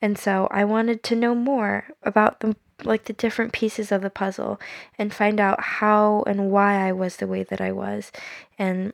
And 0.00 0.18
so 0.18 0.46
I 0.50 0.64
wanted 0.64 1.02
to 1.04 1.16
know 1.16 1.34
more 1.34 1.86
about 2.02 2.40
the 2.40 2.54
like 2.84 3.04
the 3.04 3.12
different 3.12 3.52
pieces 3.52 3.92
of 3.92 4.02
the 4.02 4.10
puzzle 4.10 4.60
and 4.98 5.12
find 5.12 5.40
out 5.40 5.60
how 5.60 6.24
and 6.26 6.50
why 6.50 6.86
I 6.86 6.92
was 6.92 7.16
the 7.16 7.26
way 7.26 7.42
that 7.44 7.60
I 7.60 7.72
was 7.72 8.12
and 8.58 8.92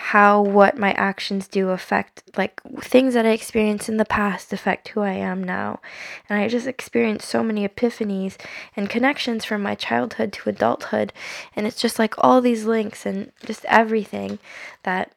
how 0.00 0.40
what 0.40 0.78
my 0.78 0.92
actions 0.92 1.48
do 1.48 1.70
affect 1.70 2.22
like 2.36 2.60
things 2.80 3.14
that 3.14 3.26
I 3.26 3.30
experienced 3.30 3.88
in 3.88 3.96
the 3.96 4.04
past 4.04 4.52
affect 4.52 4.88
who 4.88 5.00
I 5.00 5.14
am 5.14 5.42
now. 5.42 5.80
And 6.28 6.40
I 6.40 6.46
just 6.46 6.68
experienced 6.68 7.28
so 7.28 7.42
many 7.42 7.66
epiphanies 7.66 8.36
and 8.76 8.88
connections 8.88 9.44
from 9.44 9.60
my 9.60 9.74
childhood 9.74 10.32
to 10.34 10.50
adulthood 10.50 11.12
and 11.56 11.66
it's 11.66 11.80
just 11.80 11.98
like 11.98 12.14
all 12.18 12.40
these 12.40 12.64
links 12.64 13.04
and 13.04 13.32
just 13.44 13.64
everything 13.64 14.38
that 14.84 15.12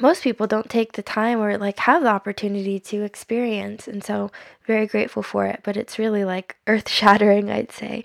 most 0.00 0.22
people 0.22 0.46
don't 0.46 0.70
take 0.70 0.92
the 0.92 1.02
time 1.02 1.40
or 1.40 1.58
like 1.58 1.78
have 1.80 2.02
the 2.02 2.08
opportunity 2.08 2.80
to 2.80 3.02
experience 3.02 3.86
and 3.86 4.02
so 4.02 4.30
very 4.66 4.86
grateful 4.86 5.22
for 5.22 5.46
it 5.46 5.60
but 5.62 5.76
it's 5.76 5.98
really 5.98 6.24
like 6.24 6.56
earth 6.66 6.88
shattering 6.88 7.50
i'd 7.50 7.72
say. 7.72 8.04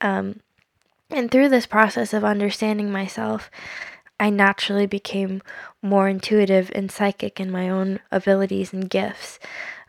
Um, 0.00 0.40
and 1.10 1.30
through 1.30 1.48
this 1.48 1.66
process 1.66 2.12
of 2.12 2.24
understanding 2.24 2.90
myself 2.90 3.50
i 4.18 4.30
naturally 4.30 4.86
became 4.86 5.42
more 5.80 6.08
intuitive 6.08 6.72
and 6.74 6.90
psychic 6.90 7.38
in 7.38 7.50
my 7.50 7.68
own 7.68 8.00
abilities 8.10 8.72
and 8.72 8.90
gifts 8.90 9.38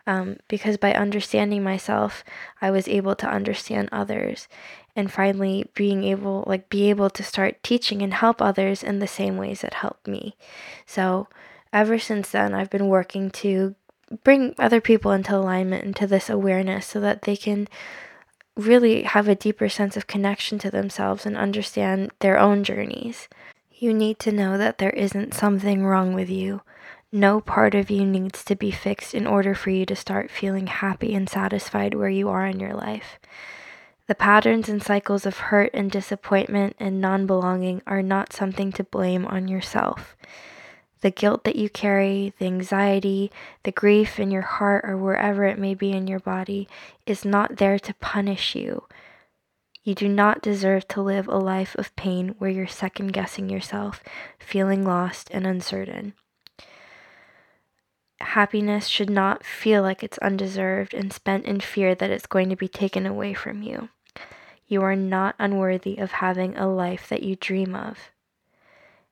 um, 0.06 0.36
because 0.48 0.76
by 0.76 0.92
understanding 0.94 1.62
myself 1.64 2.22
i 2.62 2.70
was 2.70 2.86
able 2.86 3.16
to 3.16 3.26
understand 3.26 3.88
others 3.90 4.46
and 4.98 5.12
finally 5.12 5.64
being 5.74 6.04
able 6.04 6.44
like 6.46 6.68
be 6.68 6.90
able 6.90 7.08
to 7.08 7.22
start 7.22 7.62
teaching 7.62 8.02
and 8.02 8.14
help 8.14 8.42
others 8.42 8.82
in 8.82 8.98
the 8.98 9.06
same 9.06 9.36
ways 9.36 9.62
that 9.62 9.74
helped 9.74 10.06
me. 10.06 10.36
So 10.84 11.28
ever 11.72 11.98
since 11.98 12.30
then 12.30 12.54
i've 12.54 12.70
been 12.70 12.88
working 12.88 13.30
to 13.30 13.74
bring 14.24 14.54
other 14.58 14.80
people 14.80 15.12
into 15.12 15.36
alignment 15.36 15.84
into 15.84 16.06
this 16.06 16.30
awareness 16.30 16.86
so 16.86 16.98
that 16.98 17.22
they 17.22 17.36
can 17.36 17.68
really 18.56 19.02
have 19.02 19.28
a 19.28 19.34
deeper 19.34 19.68
sense 19.68 19.96
of 19.96 20.06
connection 20.06 20.58
to 20.58 20.70
themselves 20.70 21.24
and 21.24 21.36
understand 21.36 22.10
their 22.18 22.38
own 22.38 22.64
journeys. 22.64 23.28
You 23.70 23.94
need 23.94 24.18
to 24.20 24.32
know 24.32 24.58
that 24.58 24.78
there 24.78 24.90
isn't 24.90 25.34
something 25.34 25.86
wrong 25.86 26.12
with 26.12 26.28
you. 26.28 26.62
No 27.12 27.40
part 27.40 27.76
of 27.76 27.90
you 27.90 28.04
needs 28.04 28.44
to 28.44 28.56
be 28.56 28.72
fixed 28.72 29.14
in 29.14 29.26
order 29.26 29.54
for 29.54 29.70
you 29.70 29.86
to 29.86 29.94
start 29.94 30.30
feeling 30.30 30.66
happy 30.66 31.14
and 31.14 31.28
satisfied 31.28 31.94
where 31.94 32.08
you 32.08 32.28
are 32.28 32.46
in 32.46 32.58
your 32.58 32.74
life. 32.74 33.20
The 34.08 34.14
patterns 34.14 34.70
and 34.70 34.82
cycles 34.82 35.26
of 35.26 35.36
hurt 35.36 35.70
and 35.74 35.90
disappointment 35.90 36.76
and 36.80 36.98
non 36.98 37.26
belonging 37.26 37.82
are 37.86 38.00
not 38.00 38.32
something 38.32 38.72
to 38.72 38.82
blame 38.82 39.26
on 39.26 39.48
yourself. 39.48 40.16
The 41.02 41.10
guilt 41.10 41.44
that 41.44 41.56
you 41.56 41.68
carry, 41.68 42.32
the 42.38 42.46
anxiety, 42.46 43.30
the 43.64 43.70
grief 43.70 44.18
in 44.18 44.30
your 44.30 44.42
heart, 44.42 44.86
or 44.88 44.96
wherever 44.96 45.44
it 45.44 45.58
may 45.58 45.74
be 45.74 45.92
in 45.92 46.06
your 46.06 46.20
body, 46.20 46.66
is 47.04 47.26
not 47.26 47.58
there 47.58 47.78
to 47.80 47.94
punish 48.00 48.54
you. 48.54 48.84
You 49.84 49.94
do 49.94 50.08
not 50.08 50.40
deserve 50.40 50.88
to 50.88 51.02
live 51.02 51.28
a 51.28 51.36
life 51.36 51.74
of 51.74 51.94
pain 51.94 52.34
where 52.38 52.50
you're 52.50 52.66
second 52.66 53.12
guessing 53.12 53.50
yourself, 53.50 54.02
feeling 54.38 54.86
lost 54.86 55.28
and 55.32 55.46
uncertain. 55.46 56.14
Happiness 58.20 58.86
should 58.86 59.10
not 59.10 59.44
feel 59.44 59.82
like 59.82 60.02
it's 60.02 60.18
undeserved 60.18 60.94
and 60.94 61.12
spent 61.12 61.44
in 61.44 61.60
fear 61.60 61.94
that 61.94 62.10
it's 62.10 62.26
going 62.26 62.48
to 62.48 62.56
be 62.56 62.68
taken 62.68 63.04
away 63.04 63.34
from 63.34 63.62
you. 63.62 63.90
You 64.68 64.82
are 64.82 64.96
not 64.96 65.34
unworthy 65.38 65.96
of 65.96 66.12
having 66.12 66.56
a 66.56 66.68
life 66.68 67.08
that 67.08 67.22
you 67.22 67.36
dream 67.36 67.74
of. 67.74 68.10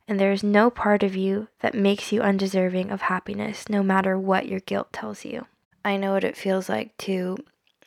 And 0.07 0.21
there 0.21 0.31
is 0.31 0.45
no 0.45 0.71
part 0.71 1.03
of 1.03 1.17
you 1.17 1.49
that 1.61 1.75
makes 1.75 2.13
you 2.13 2.23
undeserving 2.23 2.91
of 2.91 3.03
happiness, 3.03 3.69
no 3.69 3.83
matter 3.83 4.17
what 4.17 4.47
your 4.47 4.61
guilt 4.61 4.93
tells 4.93 5.25
you. 5.25 5.47
I 5.85 5.97
know 5.97 6.13
what 6.13 6.25
it 6.25 6.37
feels 6.37 6.69
like 6.69 6.97
to 6.99 7.37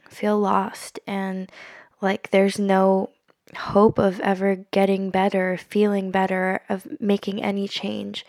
feel 0.10 0.38
lost 0.38 1.00
and 1.06 1.50
like 2.02 2.32
there's 2.32 2.58
no 2.60 3.12
hope 3.56 3.98
of 3.98 4.20
ever 4.20 4.66
getting 4.72 5.10
better, 5.10 5.58
feeling 5.58 6.12
better, 6.12 6.62
of 6.70 7.00
making 7.00 7.42
any 7.42 7.68
change. 7.68 8.26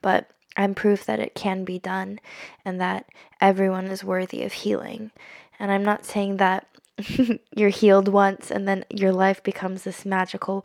But 0.00 0.30
I'm 0.56 0.74
proof 0.74 1.04
that 1.06 1.20
it 1.20 1.34
can 1.34 1.64
be 1.64 1.78
done 1.78 2.20
and 2.64 2.80
that 2.80 3.06
everyone 3.40 3.86
is 3.86 4.04
worthy 4.04 4.42
of 4.42 4.52
healing. 4.52 5.10
And 5.58 5.70
I'm 5.70 5.84
not 5.84 6.04
saying 6.04 6.38
that 6.38 6.66
you're 7.56 7.70
healed 7.70 8.08
once 8.08 8.50
and 8.50 8.66
then 8.68 8.84
your 8.90 9.12
life 9.12 9.42
becomes 9.42 9.82
this 9.82 10.04
magical 10.04 10.64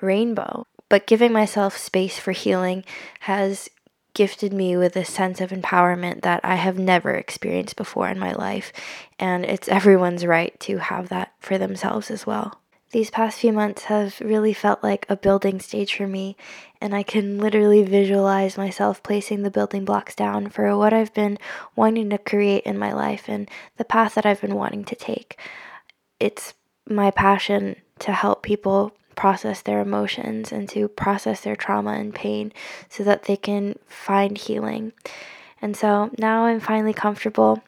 rainbow. 0.00 0.66
But 0.88 1.06
giving 1.06 1.32
myself 1.32 1.76
space 1.76 2.18
for 2.18 2.32
healing 2.32 2.84
has 3.20 3.68
gifted 4.12 4.52
me 4.52 4.76
with 4.76 4.96
a 4.96 5.04
sense 5.04 5.40
of 5.40 5.50
empowerment 5.50 6.22
that 6.22 6.40
I 6.42 6.56
have 6.56 6.78
never 6.78 7.10
experienced 7.14 7.76
before 7.76 8.08
in 8.08 8.18
my 8.18 8.32
life. 8.32 8.72
And 9.18 9.44
it's 9.44 9.68
everyone's 9.68 10.26
right 10.26 10.58
to 10.60 10.78
have 10.78 11.08
that 11.10 11.32
for 11.38 11.58
themselves 11.58 12.10
as 12.10 12.26
well. 12.26 12.60
These 12.92 13.10
past 13.10 13.38
few 13.38 13.52
months 13.52 13.84
have 13.84 14.20
really 14.20 14.52
felt 14.52 14.82
like 14.82 15.06
a 15.08 15.16
building 15.16 15.60
stage 15.60 15.94
for 15.94 16.08
me, 16.08 16.36
and 16.80 16.92
I 16.92 17.04
can 17.04 17.38
literally 17.38 17.84
visualize 17.84 18.58
myself 18.58 19.00
placing 19.02 19.42
the 19.42 19.50
building 19.50 19.84
blocks 19.84 20.16
down 20.16 20.48
for 20.48 20.76
what 20.76 20.92
I've 20.92 21.14
been 21.14 21.38
wanting 21.76 22.10
to 22.10 22.18
create 22.18 22.64
in 22.64 22.76
my 22.76 22.92
life 22.92 23.28
and 23.28 23.48
the 23.76 23.84
path 23.84 24.16
that 24.16 24.26
I've 24.26 24.40
been 24.40 24.56
wanting 24.56 24.84
to 24.86 24.96
take. 24.96 25.38
It's 26.18 26.54
my 26.88 27.12
passion 27.12 27.76
to 28.00 28.12
help 28.12 28.42
people 28.42 28.92
process 29.14 29.62
their 29.62 29.80
emotions 29.80 30.50
and 30.50 30.68
to 30.70 30.88
process 30.88 31.42
their 31.42 31.54
trauma 31.54 31.92
and 31.92 32.12
pain 32.12 32.52
so 32.88 33.04
that 33.04 33.24
they 33.24 33.36
can 33.36 33.78
find 33.86 34.36
healing. 34.36 34.92
And 35.62 35.76
so 35.76 36.10
now 36.18 36.46
I'm 36.46 36.58
finally 36.58 36.94
comfortable 36.94 37.62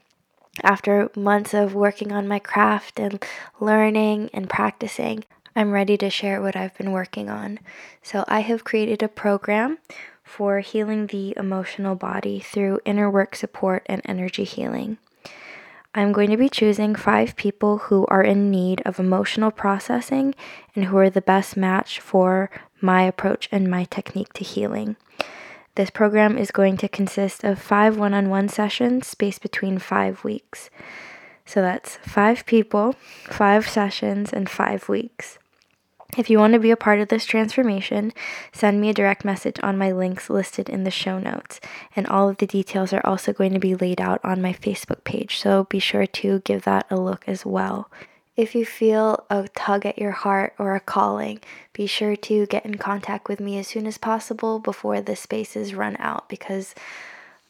after 0.62 1.11
months 1.16 1.54
of 1.54 1.75
working 1.75 2.12
on 2.12 2.28
my 2.28 2.38
craft 2.38 2.99
and 2.99 3.25
learning 3.61 4.30
and 4.32 4.49
practicing. 4.49 5.25
I'm 5.54 5.73
ready 5.73 5.97
to 5.99 6.11
share 6.11 6.40
what 6.40 6.56
I've 6.56 6.76
been 6.76 6.92
working 6.92 7.28
on. 7.28 7.59
So 8.02 8.25
I 8.26 8.40
have 8.40 8.64
created 8.64 9.02
a 9.02 9.09
program 9.09 9.78
for 10.25 10.61
healing 10.61 11.09
the 11.09 11.35
emotional 11.37 11.94
body 11.94 12.40
through 12.40 12.80
inner 12.85 13.11
work 13.11 13.35
support 13.35 13.85
and 13.87 14.00
energy 14.04 14.44
healing. 14.44 14.99
I'm 15.94 16.12
going 16.12 16.30
to 16.30 16.38
be 16.38 16.49
choosing 16.49 16.94
five 16.94 17.37
people 17.37 17.76
who 17.78 18.06
are 18.06 18.23
in 18.23 18.50
need 18.50 18.80
of 18.87 18.99
emotional 18.99 19.50
processing 19.50 20.35
and 20.75 20.87
who 20.87 20.97
are 20.97 21.11
the 21.11 21.21
best 21.21 21.54
match 21.54 22.00
for 22.00 22.50
my 22.80 23.02
approach 23.02 23.47
and 23.52 23.71
my 23.71 23.85
technique 23.85 24.32
to 24.35 24.44
healing. 24.44 24.97
This 25.75 25.91
program 25.91 26.37
is 26.37 26.50
going 26.50 26.76
to 26.79 26.88
consist 26.88 27.45
of 27.45 27.59
five 27.59 27.97
one 27.97 28.12
on 28.12 28.29
one 28.29 28.49
sessions 28.49 29.07
spaced 29.07 29.41
between 29.41 29.79
five 29.79 30.23
weeks. 30.23 30.69
So 31.47 31.62
that's 31.62 31.97
five 31.97 32.45
people, 32.45 32.95
five 33.25 33.69
sessions, 33.69 34.33
and 34.33 34.50
five 34.50 34.88
weeks. 34.88 35.38
If 36.14 36.29
you 36.29 36.38
want 36.38 36.52
to 36.52 36.59
be 36.59 36.71
a 36.71 36.76
part 36.76 37.00
of 37.00 37.09
this 37.09 37.25
transformation, 37.25 38.12
send 38.52 38.83
me 38.83 38.91
a 38.91 38.95
direct 38.95 39.25
message 39.25 39.57
on 39.62 39.79
my 39.79 39.93
links 39.93 40.29
listed 40.29 40.69
in 40.69 40.85
the 40.85 40.91
show 40.91 41.19
notes. 41.19 41.59
And 41.97 42.07
all 42.07 42.29
of 42.29 42.37
the 42.37 42.47
details 42.47 42.93
are 42.93 43.05
also 43.07 43.33
going 43.33 43.55
to 43.55 43.59
be 43.59 43.75
laid 43.75 43.99
out 43.99 44.21
on 44.23 44.43
my 44.43 44.52
Facebook 44.52 45.05
page, 45.05 45.38
so 45.38 45.64
be 45.64 45.79
sure 45.79 46.07
to 46.07 46.41
give 46.41 46.64
that 46.64 46.87
a 46.91 46.97
look 46.97 47.25
as 47.26 47.47
well. 47.47 47.91
If 48.34 48.54
you 48.54 48.64
feel 48.64 49.26
a 49.28 49.46
tug 49.48 49.84
at 49.84 49.98
your 49.98 50.12
heart 50.12 50.54
or 50.58 50.74
a 50.74 50.80
calling, 50.80 51.40
be 51.74 51.86
sure 51.86 52.16
to 52.16 52.46
get 52.46 52.64
in 52.64 52.76
contact 52.76 53.28
with 53.28 53.40
me 53.40 53.58
as 53.58 53.68
soon 53.68 53.86
as 53.86 53.98
possible 53.98 54.58
before 54.58 55.02
the 55.02 55.16
spaces 55.16 55.74
run 55.74 55.96
out 55.98 56.30
because 56.30 56.74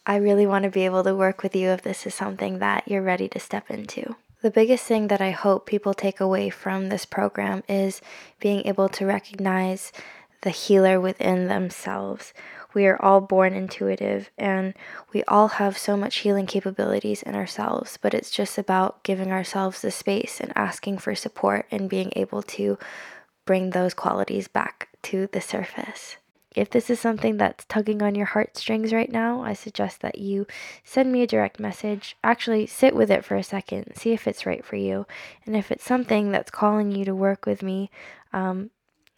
I 0.05 0.17
really 0.17 0.47
want 0.47 0.65
to 0.65 0.71
be 0.71 0.85
able 0.85 1.05
to 1.05 1.15
work 1.15 1.45
with 1.45 1.55
you 1.55 1.69
if 1.69 1.83
this 1.83 2.05
is 2.05 2.15
something 2.15 2.59
that 2.59 2.89
you're 2.89 3.03
ready 3.03 3.29
to 3.29 3.39
step 3.39 3.71
into. 3.71 4.17
The 4.43 4.51
biggest 4.51 4.85
thing 4.85 5.07
that 5.07 5.21
I 5.21 5.31
hope 5.31 5.67
people 5.67 5.95
take 5.95 6.19
away 6.19 6.51
from 6.51 6.89
this 6.89 7.05
program 7.05 7.63
is 7.69 8.01
being 8.41 8.67
able 8.67 8.89
to 8.89 9.07
recognize 9.07 9.93
the 10.43 10.51
healer 10.51 11.01
within 11.01 11.49
themselves. 11.49 12.33
We 12.75 12.87
are 12.87 13.01
all 13.01 13.21
born 13.21 13.55
intuitive 13.55 14.31
and 14.39 14.75
we 15.13 15.23
all 15.25 15.49
have 15.49 15.77
so 15.77 15.97
much 15.97 16.19
healing 16.19 16.47
capabilities 16.47 17.23
in 17.23 17.35
ourselves, 17.35 17.99
but 18.01 18.15
it's 18.15 18.31
just 18.31 18.59
about 18.59 19.03
giving 19.03 19.33
ourselves 19.33 19.83
the 19.83 19.91
space 19.91 20.41
and 20.41 20.53
asking 20.57 20.99
for 20.99 21.15
support 21.15 21.67
and 21.71 21.89
being 21.89 22.13
able 22.17 22.43
to 22.43 22.79
bring 23.45 23.71
those 23.71 23.95
qualities 23.95 24.49
back 24.49 24.89
to 25.03 25.29
the 25.33 25.41
surface. 25.41 26.17
If 26.55 26.69
this 26.69 26.91
is 26.91 27.01
something 27.01 27.39
that's 27.39 27.65
tugging 27.65 28.03
on 28.03 28.15
your 28.15 28.27
heartstrings 28.27 28.93
right 28.93 29.11
now, 29.11 29.43
I 29.43 29.55
suggest 29.55 30.01
that 30.03 30.19
you 30.19 30.47
send 30.85 31.11
me 31.11 31.23
a 31.23 31.27
direct 31.27 31.59
message. 31.59 32.17
Actually, 32.23 32.67
sit 32.67 32.95
with 32.95 33.11
it 33.11 33.25
for 33.25 33.37
a 33.37 33.43
second, 33.43 33.93
see 33.97 34.13
if 34.13 34.29
it's 34.29 34.45
right 34.45 34.65
for 34.65 34.77
you. 34.77 35.07
And 35.47 35.57
if 35.57 35.73
it's 35.73 35.85
something 35.85 36.31
that's 36.31 36.51
calling 36.51 36.91
you 36.91 37.07
to 37.07 37.15
work 37.15 37.47
with 37.47 37.63
me, 37.63 37.91
um, 38.35 38.71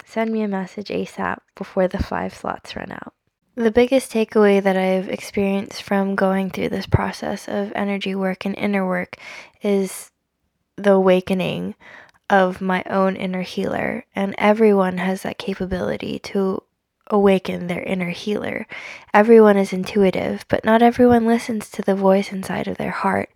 send 0.04 0.32
me 0.32 0.42
a 0.42 0.48
message 0.48 0.88
ASAP 0.88 1.38
before 1.54 1.88
the 1.88 2.02
five 2.02 2.34
slots 2.34 2.76
run 2.76 2.92
out. 2.92 3.14
The 3.56 3.70
biggest 3.70 4.12
takeaway 4.12 4.62
that 4.62 4.76
I've 4.76 5.08
experienced 5.08 5.82
from 5.82 6.16
going 6.16 6.50
through 6.50 6.70
this 6.70 6.86
process 6.86 7.46
of 7.46 7.72
energy 7.76 8.14
work 8.14 8.44
and 8.44 8.56
inner 8.56 8.86
work 8.86 9.16
is 9.62 10.10
the 10.76 10.92
awakening 10.92 11.76
of 12.28 12.60
my 12.60 12.82
own 12.90 13.14
inner 13.14 13.42
healer. 13.42 14.06
And 14.14 14.34
everyone 14.38 14.98
has 14.98 15.22
that 15.22 15.38
capability 15.38 16.18
to 16.20 16.64
awaken 17.08 17.66
their 17.66 17.82
inner 17.82 18.10
healer. 18.10 18.66
Everyone 19.12 19.56
is 19.56 19.72
intuitive, 19.72 20.44
but 20.48 20.64
not 20.64 20.82
everyone 20.82 21.26
listens 21.26 21.70
to 21.70 21.82
the 21.82 21.94
voice 21.94 22.32
inside 22.32 22.66
of 22.66 22.76
their 22.76 22.90
heart, 22.90 23.30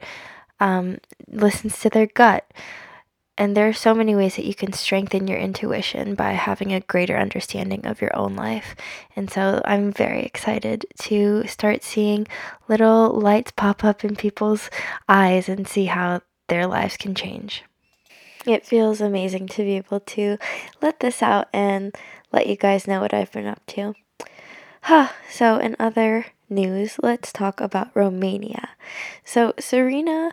um, 0.58 0.98
listens 1.28 1.78
to 1.80 1.90
their 1.90 2.06
gut. 2.06 2.50
And 3.38 3.56
there 3.56 3.68
are 3.68 3.72
so 3.72 3.94
many 3.94 4.16
ways 4.16 4.34
that 4.34 4.44
you 4.44 4.54
can 4.54 4.72
strengthen 4.72 5.28
your 5.28 5.38
intuition 5.38 6.16
by 6.16 6.32
having 6.32 6.72
a 6.72 6.80
greater 6.80 7.16
understanding 7.16 7.86
of 7.86 8.02
your 8.02 8.14
own 8.16 8.34
life. 8.34 8.74
And 9.14 9.30
so 9.30 9.62
I'm 9.64 9.92
very 9.92 10.22
excited 10.24 10.84
to 11.02 11.46
start 11.46 11.84
seeing 11.84 12.26
little 12.66 13.10
lights 13.10 13.52
pop 13.52 13.84
up 13.84 14.04
in 14.04 14.16
people's 14.16 14.68
eyes 15.08 15.48
and 15.48 15.68
see 15.68 15.84
how 15.84 16.22
their 16.48 16.66
lives 16.66 16.96
can 16.96 17.14
change. 17.14 17.62
It 18.44 18.66
feels 18.66 19.00
amazing 19.00 19.46
to 19.48 19.62
be 19.62 19.76
able 19.76 20.00
to 20.00 20.36
let 20.82 20.98
this 20.98 21.22
out 21.22 21.46
and 21.52 21.94
let 22.32 22.48
you 22.48 22.56
guys 22.56 22.88
know 22.88 23.00
what 23.00 23.14
I've 23.14 23.30
been 23.30 23.46
up 23.46 23.64
to. 23.66 23.94
Huh, 24.82 25.10
so 25.30 25.58
in 25.58 25.76
other 25.78 26.26
news, 26.50 26.96
let's 27.02 27.32
talk 27.32 27.60
about 27.60 27.94
Romania. 27.94 28.70
So 29.24 29.54
Serena 29.60 30.32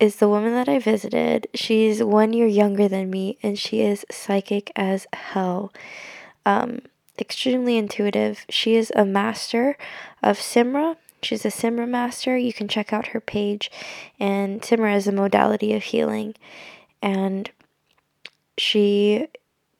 is 0.00 0.16
the 0.16 0.28
woman 0.28 0.52
that 0.54 0.68
I 0.68 0.78
visited. 0.78 1.48
She's 1.54 2.02
one 2.02 2.32
year 2.32 2.46
younger 2.46 2.88
than 2.88 3.10
me 3.10 3.38
and 3.42 3.58
she 3.58 3.80
is 3.80 4.06
psychic 4.10 4.70
as 4.76 5.06
hell. 5.12 5.72
Um, 6.46 6.82
extremely 7.18 7.76
intuitive. 7.76 8.44
She 8.48 8.76
is 8.76 8.92
a 8.94 9.04
master 9.04 9.76
of 10.22 10.38
Simra. 10.38 10.96
She's 11.22 11.44
a 11.44 11.48
Simra 11.48 11.88
master. 11.88 12.36
You 12.36 12.52
can 12.52 12.68
check 12.68 12.92
out 12.92 13.08
her 13.08 13.20
page. 13.20 13.70
And 14.20 14.62
Simra 14.62 14.96
is 14.96 15.08
a 15.08 15.12
modality 15.12 15.74
of 15.74 15.82
healing. 15.82 16.34
And 17.02 17.50
she 18.56 19.26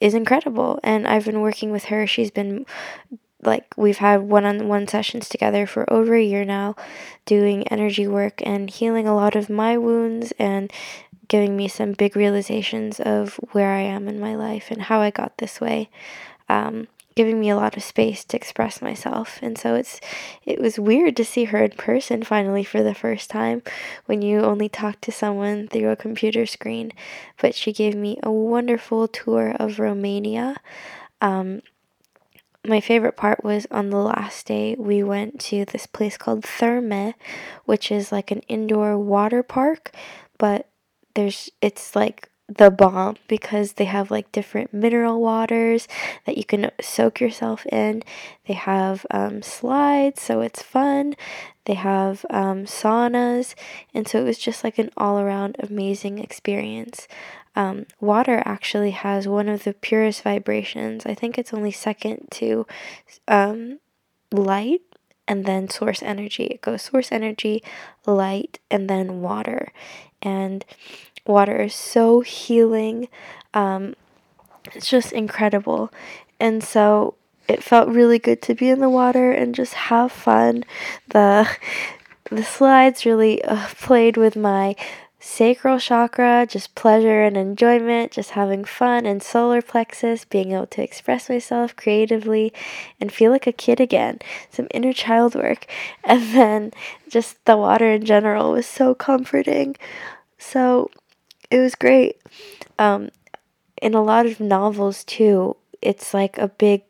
is 0.00 0.14
incredible. 0.14 0.80
And 0.82 1.06
I've 1.06 1.24
been 1.24 1.40
working 1.40 1.70
with 1.70 1.84
her. 1.86 2.06
She's 2.06 2.30
been 2.30 2.66
like 3.42 3.72
we've 3.76 3.98
had 3.98 4.22
one-on-one 4.22 4.88
sessions 4.88 5.28
together 5.28 5.66
for 5.66 5.90
over 5.92 6.14
a 6.14 6.22
year 6.22 6.44
now 6.44 6.74
doing 7.24 7.66
energy 7.68 8.06
work 8.06 8.40
and 8.44 8.70
healing 8.70 9.06
a 9.06 9.14
lot 9.14 9.36
of 9.36 9.48
my 9.48 9.76
wounds 9.76 10.32
and 10.38 10.72
giving 11.28 11.56
me 11.56 11.68
some 11.68 11.92
big 11.92 12.16
realizations 12.16 12.98
of 13.00 13.34
where 13.52 13.72
I 13.72 13.80
am 13.80 14.08
in 14.08 14.18
my 14.18 14.34
life 14.34 14.70
and 14.70 14.82
how 14.82 15.00
I 15.00 15.10
got 15.10 15.38
this 15.38 15.60
way. 15.60 15.90
Um, 16.48 16.88
giving 17.18 17.40
me 17.40 17.50
a 17.50 17.56
lot 17.56 17.76
of 17.76 17.82
space 17.82 18.24
to 18.24 18.36
express 18.36 18.80
myself. 18.80 19.40
And 19.42 19.58
so 19.58 19.74
it's 19.74 20.00
it 20.46 20.60
was 20.60 20.78
weird 20.78 21.16
to 21.16 21.24
see 21.24 21.46
her 21.46 21.64
in 21.64 21.72
person 21.72 22.22
finally 22.22 22.62
for 22.62 22.80
the 22.80 22.94
first 22.94 23.28
time 23.28 23.60
when 24.06 24.22
you 24.22 24.38
only 24.38 24.68
talk 24.68 25.00
to 25.00 25.10
someone 25.10 25.66
through 25.66 25.90
a 25.90 25.96
computer 25.96 26.46
screen. 26.46 26.92
But 27.42 27.56
she 27.56 27.72
gave 27.72 27.96
me 27.96 28.20
a 28.22 28.30
wonderful 28.30 29.08
tour 29.08 29.56
of 29.58 29.80
Romania. 29.80 30.58
Um, 31.20 31.62
my 32.68 32.80
favorite 32.80 33.16
part 33.16 33.42
was 33.42 33.66
on 33.70 33.90
the 33.90 33.98
last 33.98 34.46
day 34.46 34.76
we 34.78 35.02
went 35.02 35.40
to 35.40 35.64
this 35.64 35.86
place 35.86 36.16
called 36.16 36.42
Therme, 36.44 37.14
which 37.64 37.90
is 37.90 38.12
like 38.12 38.30
an 38.30 38.40
indoor 38.48 38.98
water 38.98 39.42
park, 39.42 39.92
but 40.38 40.68
there's 41.14 41.50
it's 41.60 41.96
like 41.96 42.30
the 42.48 42.70
bomb 42.70 43.16
because 43.28 43.74
they 43.74 43.84
have 43.84 44.10
like 44.10 44.32
different 44.32 44.72
mineral 44.72 45.20
waters 45.20 45.86
that 46.24 46.38
you 46.38 46.44
can 46.44 46.70
soak 46.80 47.20
yourself 47.20 47.66
in. 47.66 48.02
They 48.46 48.54
have 48.54 49.04
um, 49.10 49.42
slides, 49.42 50.22
so 50.22 50.40
it's 50.40 50.62
fun. 50.62 51.14
They 51.66 51.74
have 51.74 52.24
um, 52.30 52.64
saunas, 52.64 53.54
and 53.92 54.08
so 54.08 54.20
it 54.20 54.24
was 54.24 54.38
just 54.38 54.64
like 54.64 54.78
an 54.78 54.90
all 54.96 55.18
around 55.18 55.56
amazing 55.58 56.18
experience. 56.18 57.06
Um, 57.58 57.86
water 58.00 58.40
actually 58.46 58.92
has 58.92 59.26
one 59.26 59.48
of 59.48 59.64
the 59.64 59.74
purest 59.74 60.22
vibrations. 60.22 61.04
I 61.04 61.14
think 61.14 61.36
it's 61.36 61.52
only 61.52 61.72
second 61.72 62.28
to 62.32 62.66
um, 63.26 63.80
light 64.30 64.82
and 65.26 65.44
then 65.44 65.68
source 65.68 66.02
energy. 66.02 66.44
It 66.44 66.62
goes 66.62 66.82
source 66.82 67.10
energy, 67.10 67.62
light, 68.06 68.60
and 68.70 68.88
then 68.88 69.20
water. 69.20 69.72
And 70.22 70.64
Water 71.28 71.60
is 71.60 71.74
so 71.74 72.20
healing. 72.20 73.08
Um, 73.52 73.94
it's 74.72 74.88
just 74.88 75.12
incredible. 75.12 75.92
And 76.40 76.64
so 76.64 77.16
it 77.46 77.62
felt 77.62 77.90
really 77.90 78.18
good 78.18 78.40
to 78.42 78.54
be 78.54 78.70
in 78.70 78.80
the 78.80 78.88
water 78.88 79.30
and 79.30 79.54
just 79.54 79.74
have 79.74 80.10
fun. 80.10 80.64
The 81.08 81.46
the 82.30 82.42
slides 82.42 83.04
really 83.04 83.44
uh, 83.44 83.68
played 83.78 84.16
with 84.16 84.36
my 84.36 84.74
sacral 85.20 85.78
chakra, 85.78 86.46
just 86.48 86.74
pleasure 86.74 87.22
and 87.22 87.36
enjoyment, 87.36 88.12
just 88.12 88.30
having 88.30 88.64
fun, 88.64 89.04
and 89.04 89.22
solar 89.22 89.60
plexus, 89.60 90.24
being 90.24 90.52
able 90.52 90.66
to 90.66 90.82
express 90.82 91.28
myself 91.28 91.74
creatively 91.74 92.52
and 93.00 93.12
feel 93.12 93.30
like 93.30 93.46
a 93.46 93.52
kid 93.52 93.80
again, 93.80 94.18
some 94.50 94.68
inner 94.72 94.92
child 94.92 95.34
work. 95.34 95.66
And 96.04 96.34
then 96.34 96.72
just 97.08 97.44
the 97.44 97.56
water 97.56 97.90
in 97.90 98.04
general 98.04 98.52
was 98.52 98.66
so 98.66 98.94
comforting. 98.94 99.76
So 100.38 100.90
it 101.50 101.58
was 101.58 101.74
great. 101.74 102.20
Um, 102.78 103.10
in 103.82 103.94
a 103.94 104.02
lot 104.02 104.26
of 104.26 104.40
novels, 104.40 105.04
too, 105.04 105.56
it's 105.80 106.12
like 106.12 106.38
a 106.38 106.48
big 106.48 106.82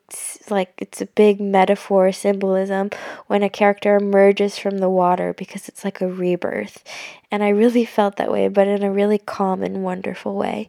like 0.49 0.73
it's 0.79 1.01
a 1.03 1.07
big 1.07 1.41
metaphor 1.41 2.11
symbolism 2.13 2.91
when 3.27 3.43
a 3.43 3.51
character 3.51 3.97
emerges 3.97 4.59
from 4.59 4.79
the 4.79 4.89
water 4.89 5.35
because 5.35 5.69
it's 5.69 5.85
like 5.85 6.01
a 6.01 6.09
rebirth. 6.09 6.83
And 7.31 7.43
i 7.43 7.49
really 7.51 7.85
felt 7.85 8.17
that 8.17 8.33
way 8.33 8.49
but 8.49 8.67
in 8.69 8.83
a 8.83 8.91
really 8.91 9.19
calm 9.19 9.63
and 9.63 9.83
wonderful 9.85 10.35
way. 10.37 10.69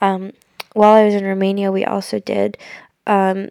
Um, 0.00 0.32
while 0.74 0.94
i 0.94 1.04
was 1.04 1.14
in 1.14 1.24
romania 1.24 1.72
we 1.72 1.84
also 1.84 2.18
did 2.20 2.56
um, 3.06 3.48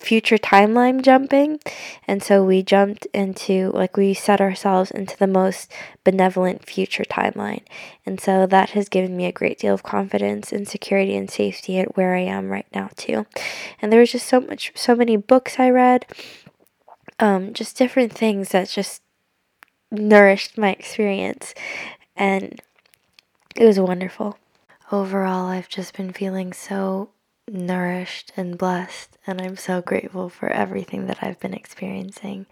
future 0.00 0.38
timeline 0.38 1.02
jumping. 1.02 1.60
And 2.06 2.22
so 2.22 2.44
we 2.44 2.62
jumped 2.62 3.06
into, 3.14 3.70
like, 3.72 3.96
we 3.96 4.14
set 4.14 4.40
ourselves 4.40 4.90
into 4.90 5.16
the 5.16 5.26
most 5.26 5.70
benevolent 6.04 6.64
future 6.64 7.04
timeline. 7.04 7.62
And 8.04 8.20
so 8.20 8.46
that 8.46 8.70
has 8.70 8.88
given 8.88 9.16
me 9.16 9.26
a 9.26 9.32
great 9.32 9.58
deal 9.58 9.74
of 9.74 9.82
confidence 9.82 10.52
and 10.52 10.66
security 10.66 11.16
and 11.16 11.30
safety 11.30 11.78
at 11.78 11.96
where 11.96 12.14
I 12.14 12.20
am 12.20 12.50
right 12.50 12.66
now, 12.74 12.90
too. 12.96 13.26
And 13.80 13.92
there 13.92 14.00
was 14.00 14.12
just 14.12 14.26
so 14.26 14.40
much, 14.40 14.72
so 14.74 14.94
many 14.94 15.16
books 15.16 15.58
I 15.58 15.70
read, 15.70 16.06
um, 17.18 17.52
just 17.52 17.76
different 17.76 18.12
things 18.12 18.50
that 18.50 18.68
just 18.68 19.02
nourished 19.90 20.58
my 20.58 20.70
experience. 20.70 21.54
And 22.14 22.60
it 23.54 23.64
was 23.64 23.80
wonderful. 23.80 24.38
Overall, 24.92 25.46
I've 25.46 25.68
just 25.68 25.96
been 25.96 26.12
feeling 26.12 26.52
so 26.52 27.10
nourished 27.48 28.32
and 28.36 28.58
blessed, 28.58 29.18
and 29.26 29.40
I'm 29.40 29.56
so 29.56 29.80
grateful 29.82 30.28
for 30.28 30.48
everything 30.48 31.06
that 31.06 31.18
I've 31.22 31.40
been 31.40 31.54
experiencing. 31.54 32.46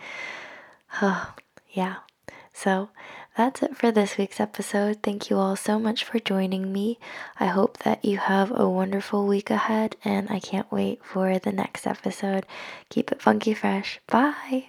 Oh, 1.02 1.34
yeah. 1.70 1.96
So 2.52 2.90
that's 3.36 3.62
it 3.62 3.76
for 3.76 3.90
this 3.90 4.16
week's 4.16 4.38
episode. 4.38 5.02
Thank 5.02 5.28
you 5.28 5.38
all 5.38 5.56
so 5.56 5.78
much 5.78 6.04
for 6.04 6.20
joining 6.20 6.72
me. 6.72 6.98
I 7.40 7.46
hope 7.46 7.78
that 7.78 8.04
you 8.04 8.18
have 8.18 8.52
a 8.58 8.68
wonderful 8.68 9.26
week 9.26 9.50
ahead, 9.50 9.96
and 10.04 10.30
I 10.30 10.38
can't 10.38 10.70
wait 10.70 11.04
for 11.04 11.38
the 11.38 11.52
next 11.52 11.86
episode. 11.86 12.46
Keep 12.90 13.10
it 13.10 13.20
funky 13.20 13.54
fresh. 13.54 14.00
Bye. 14.06 14.66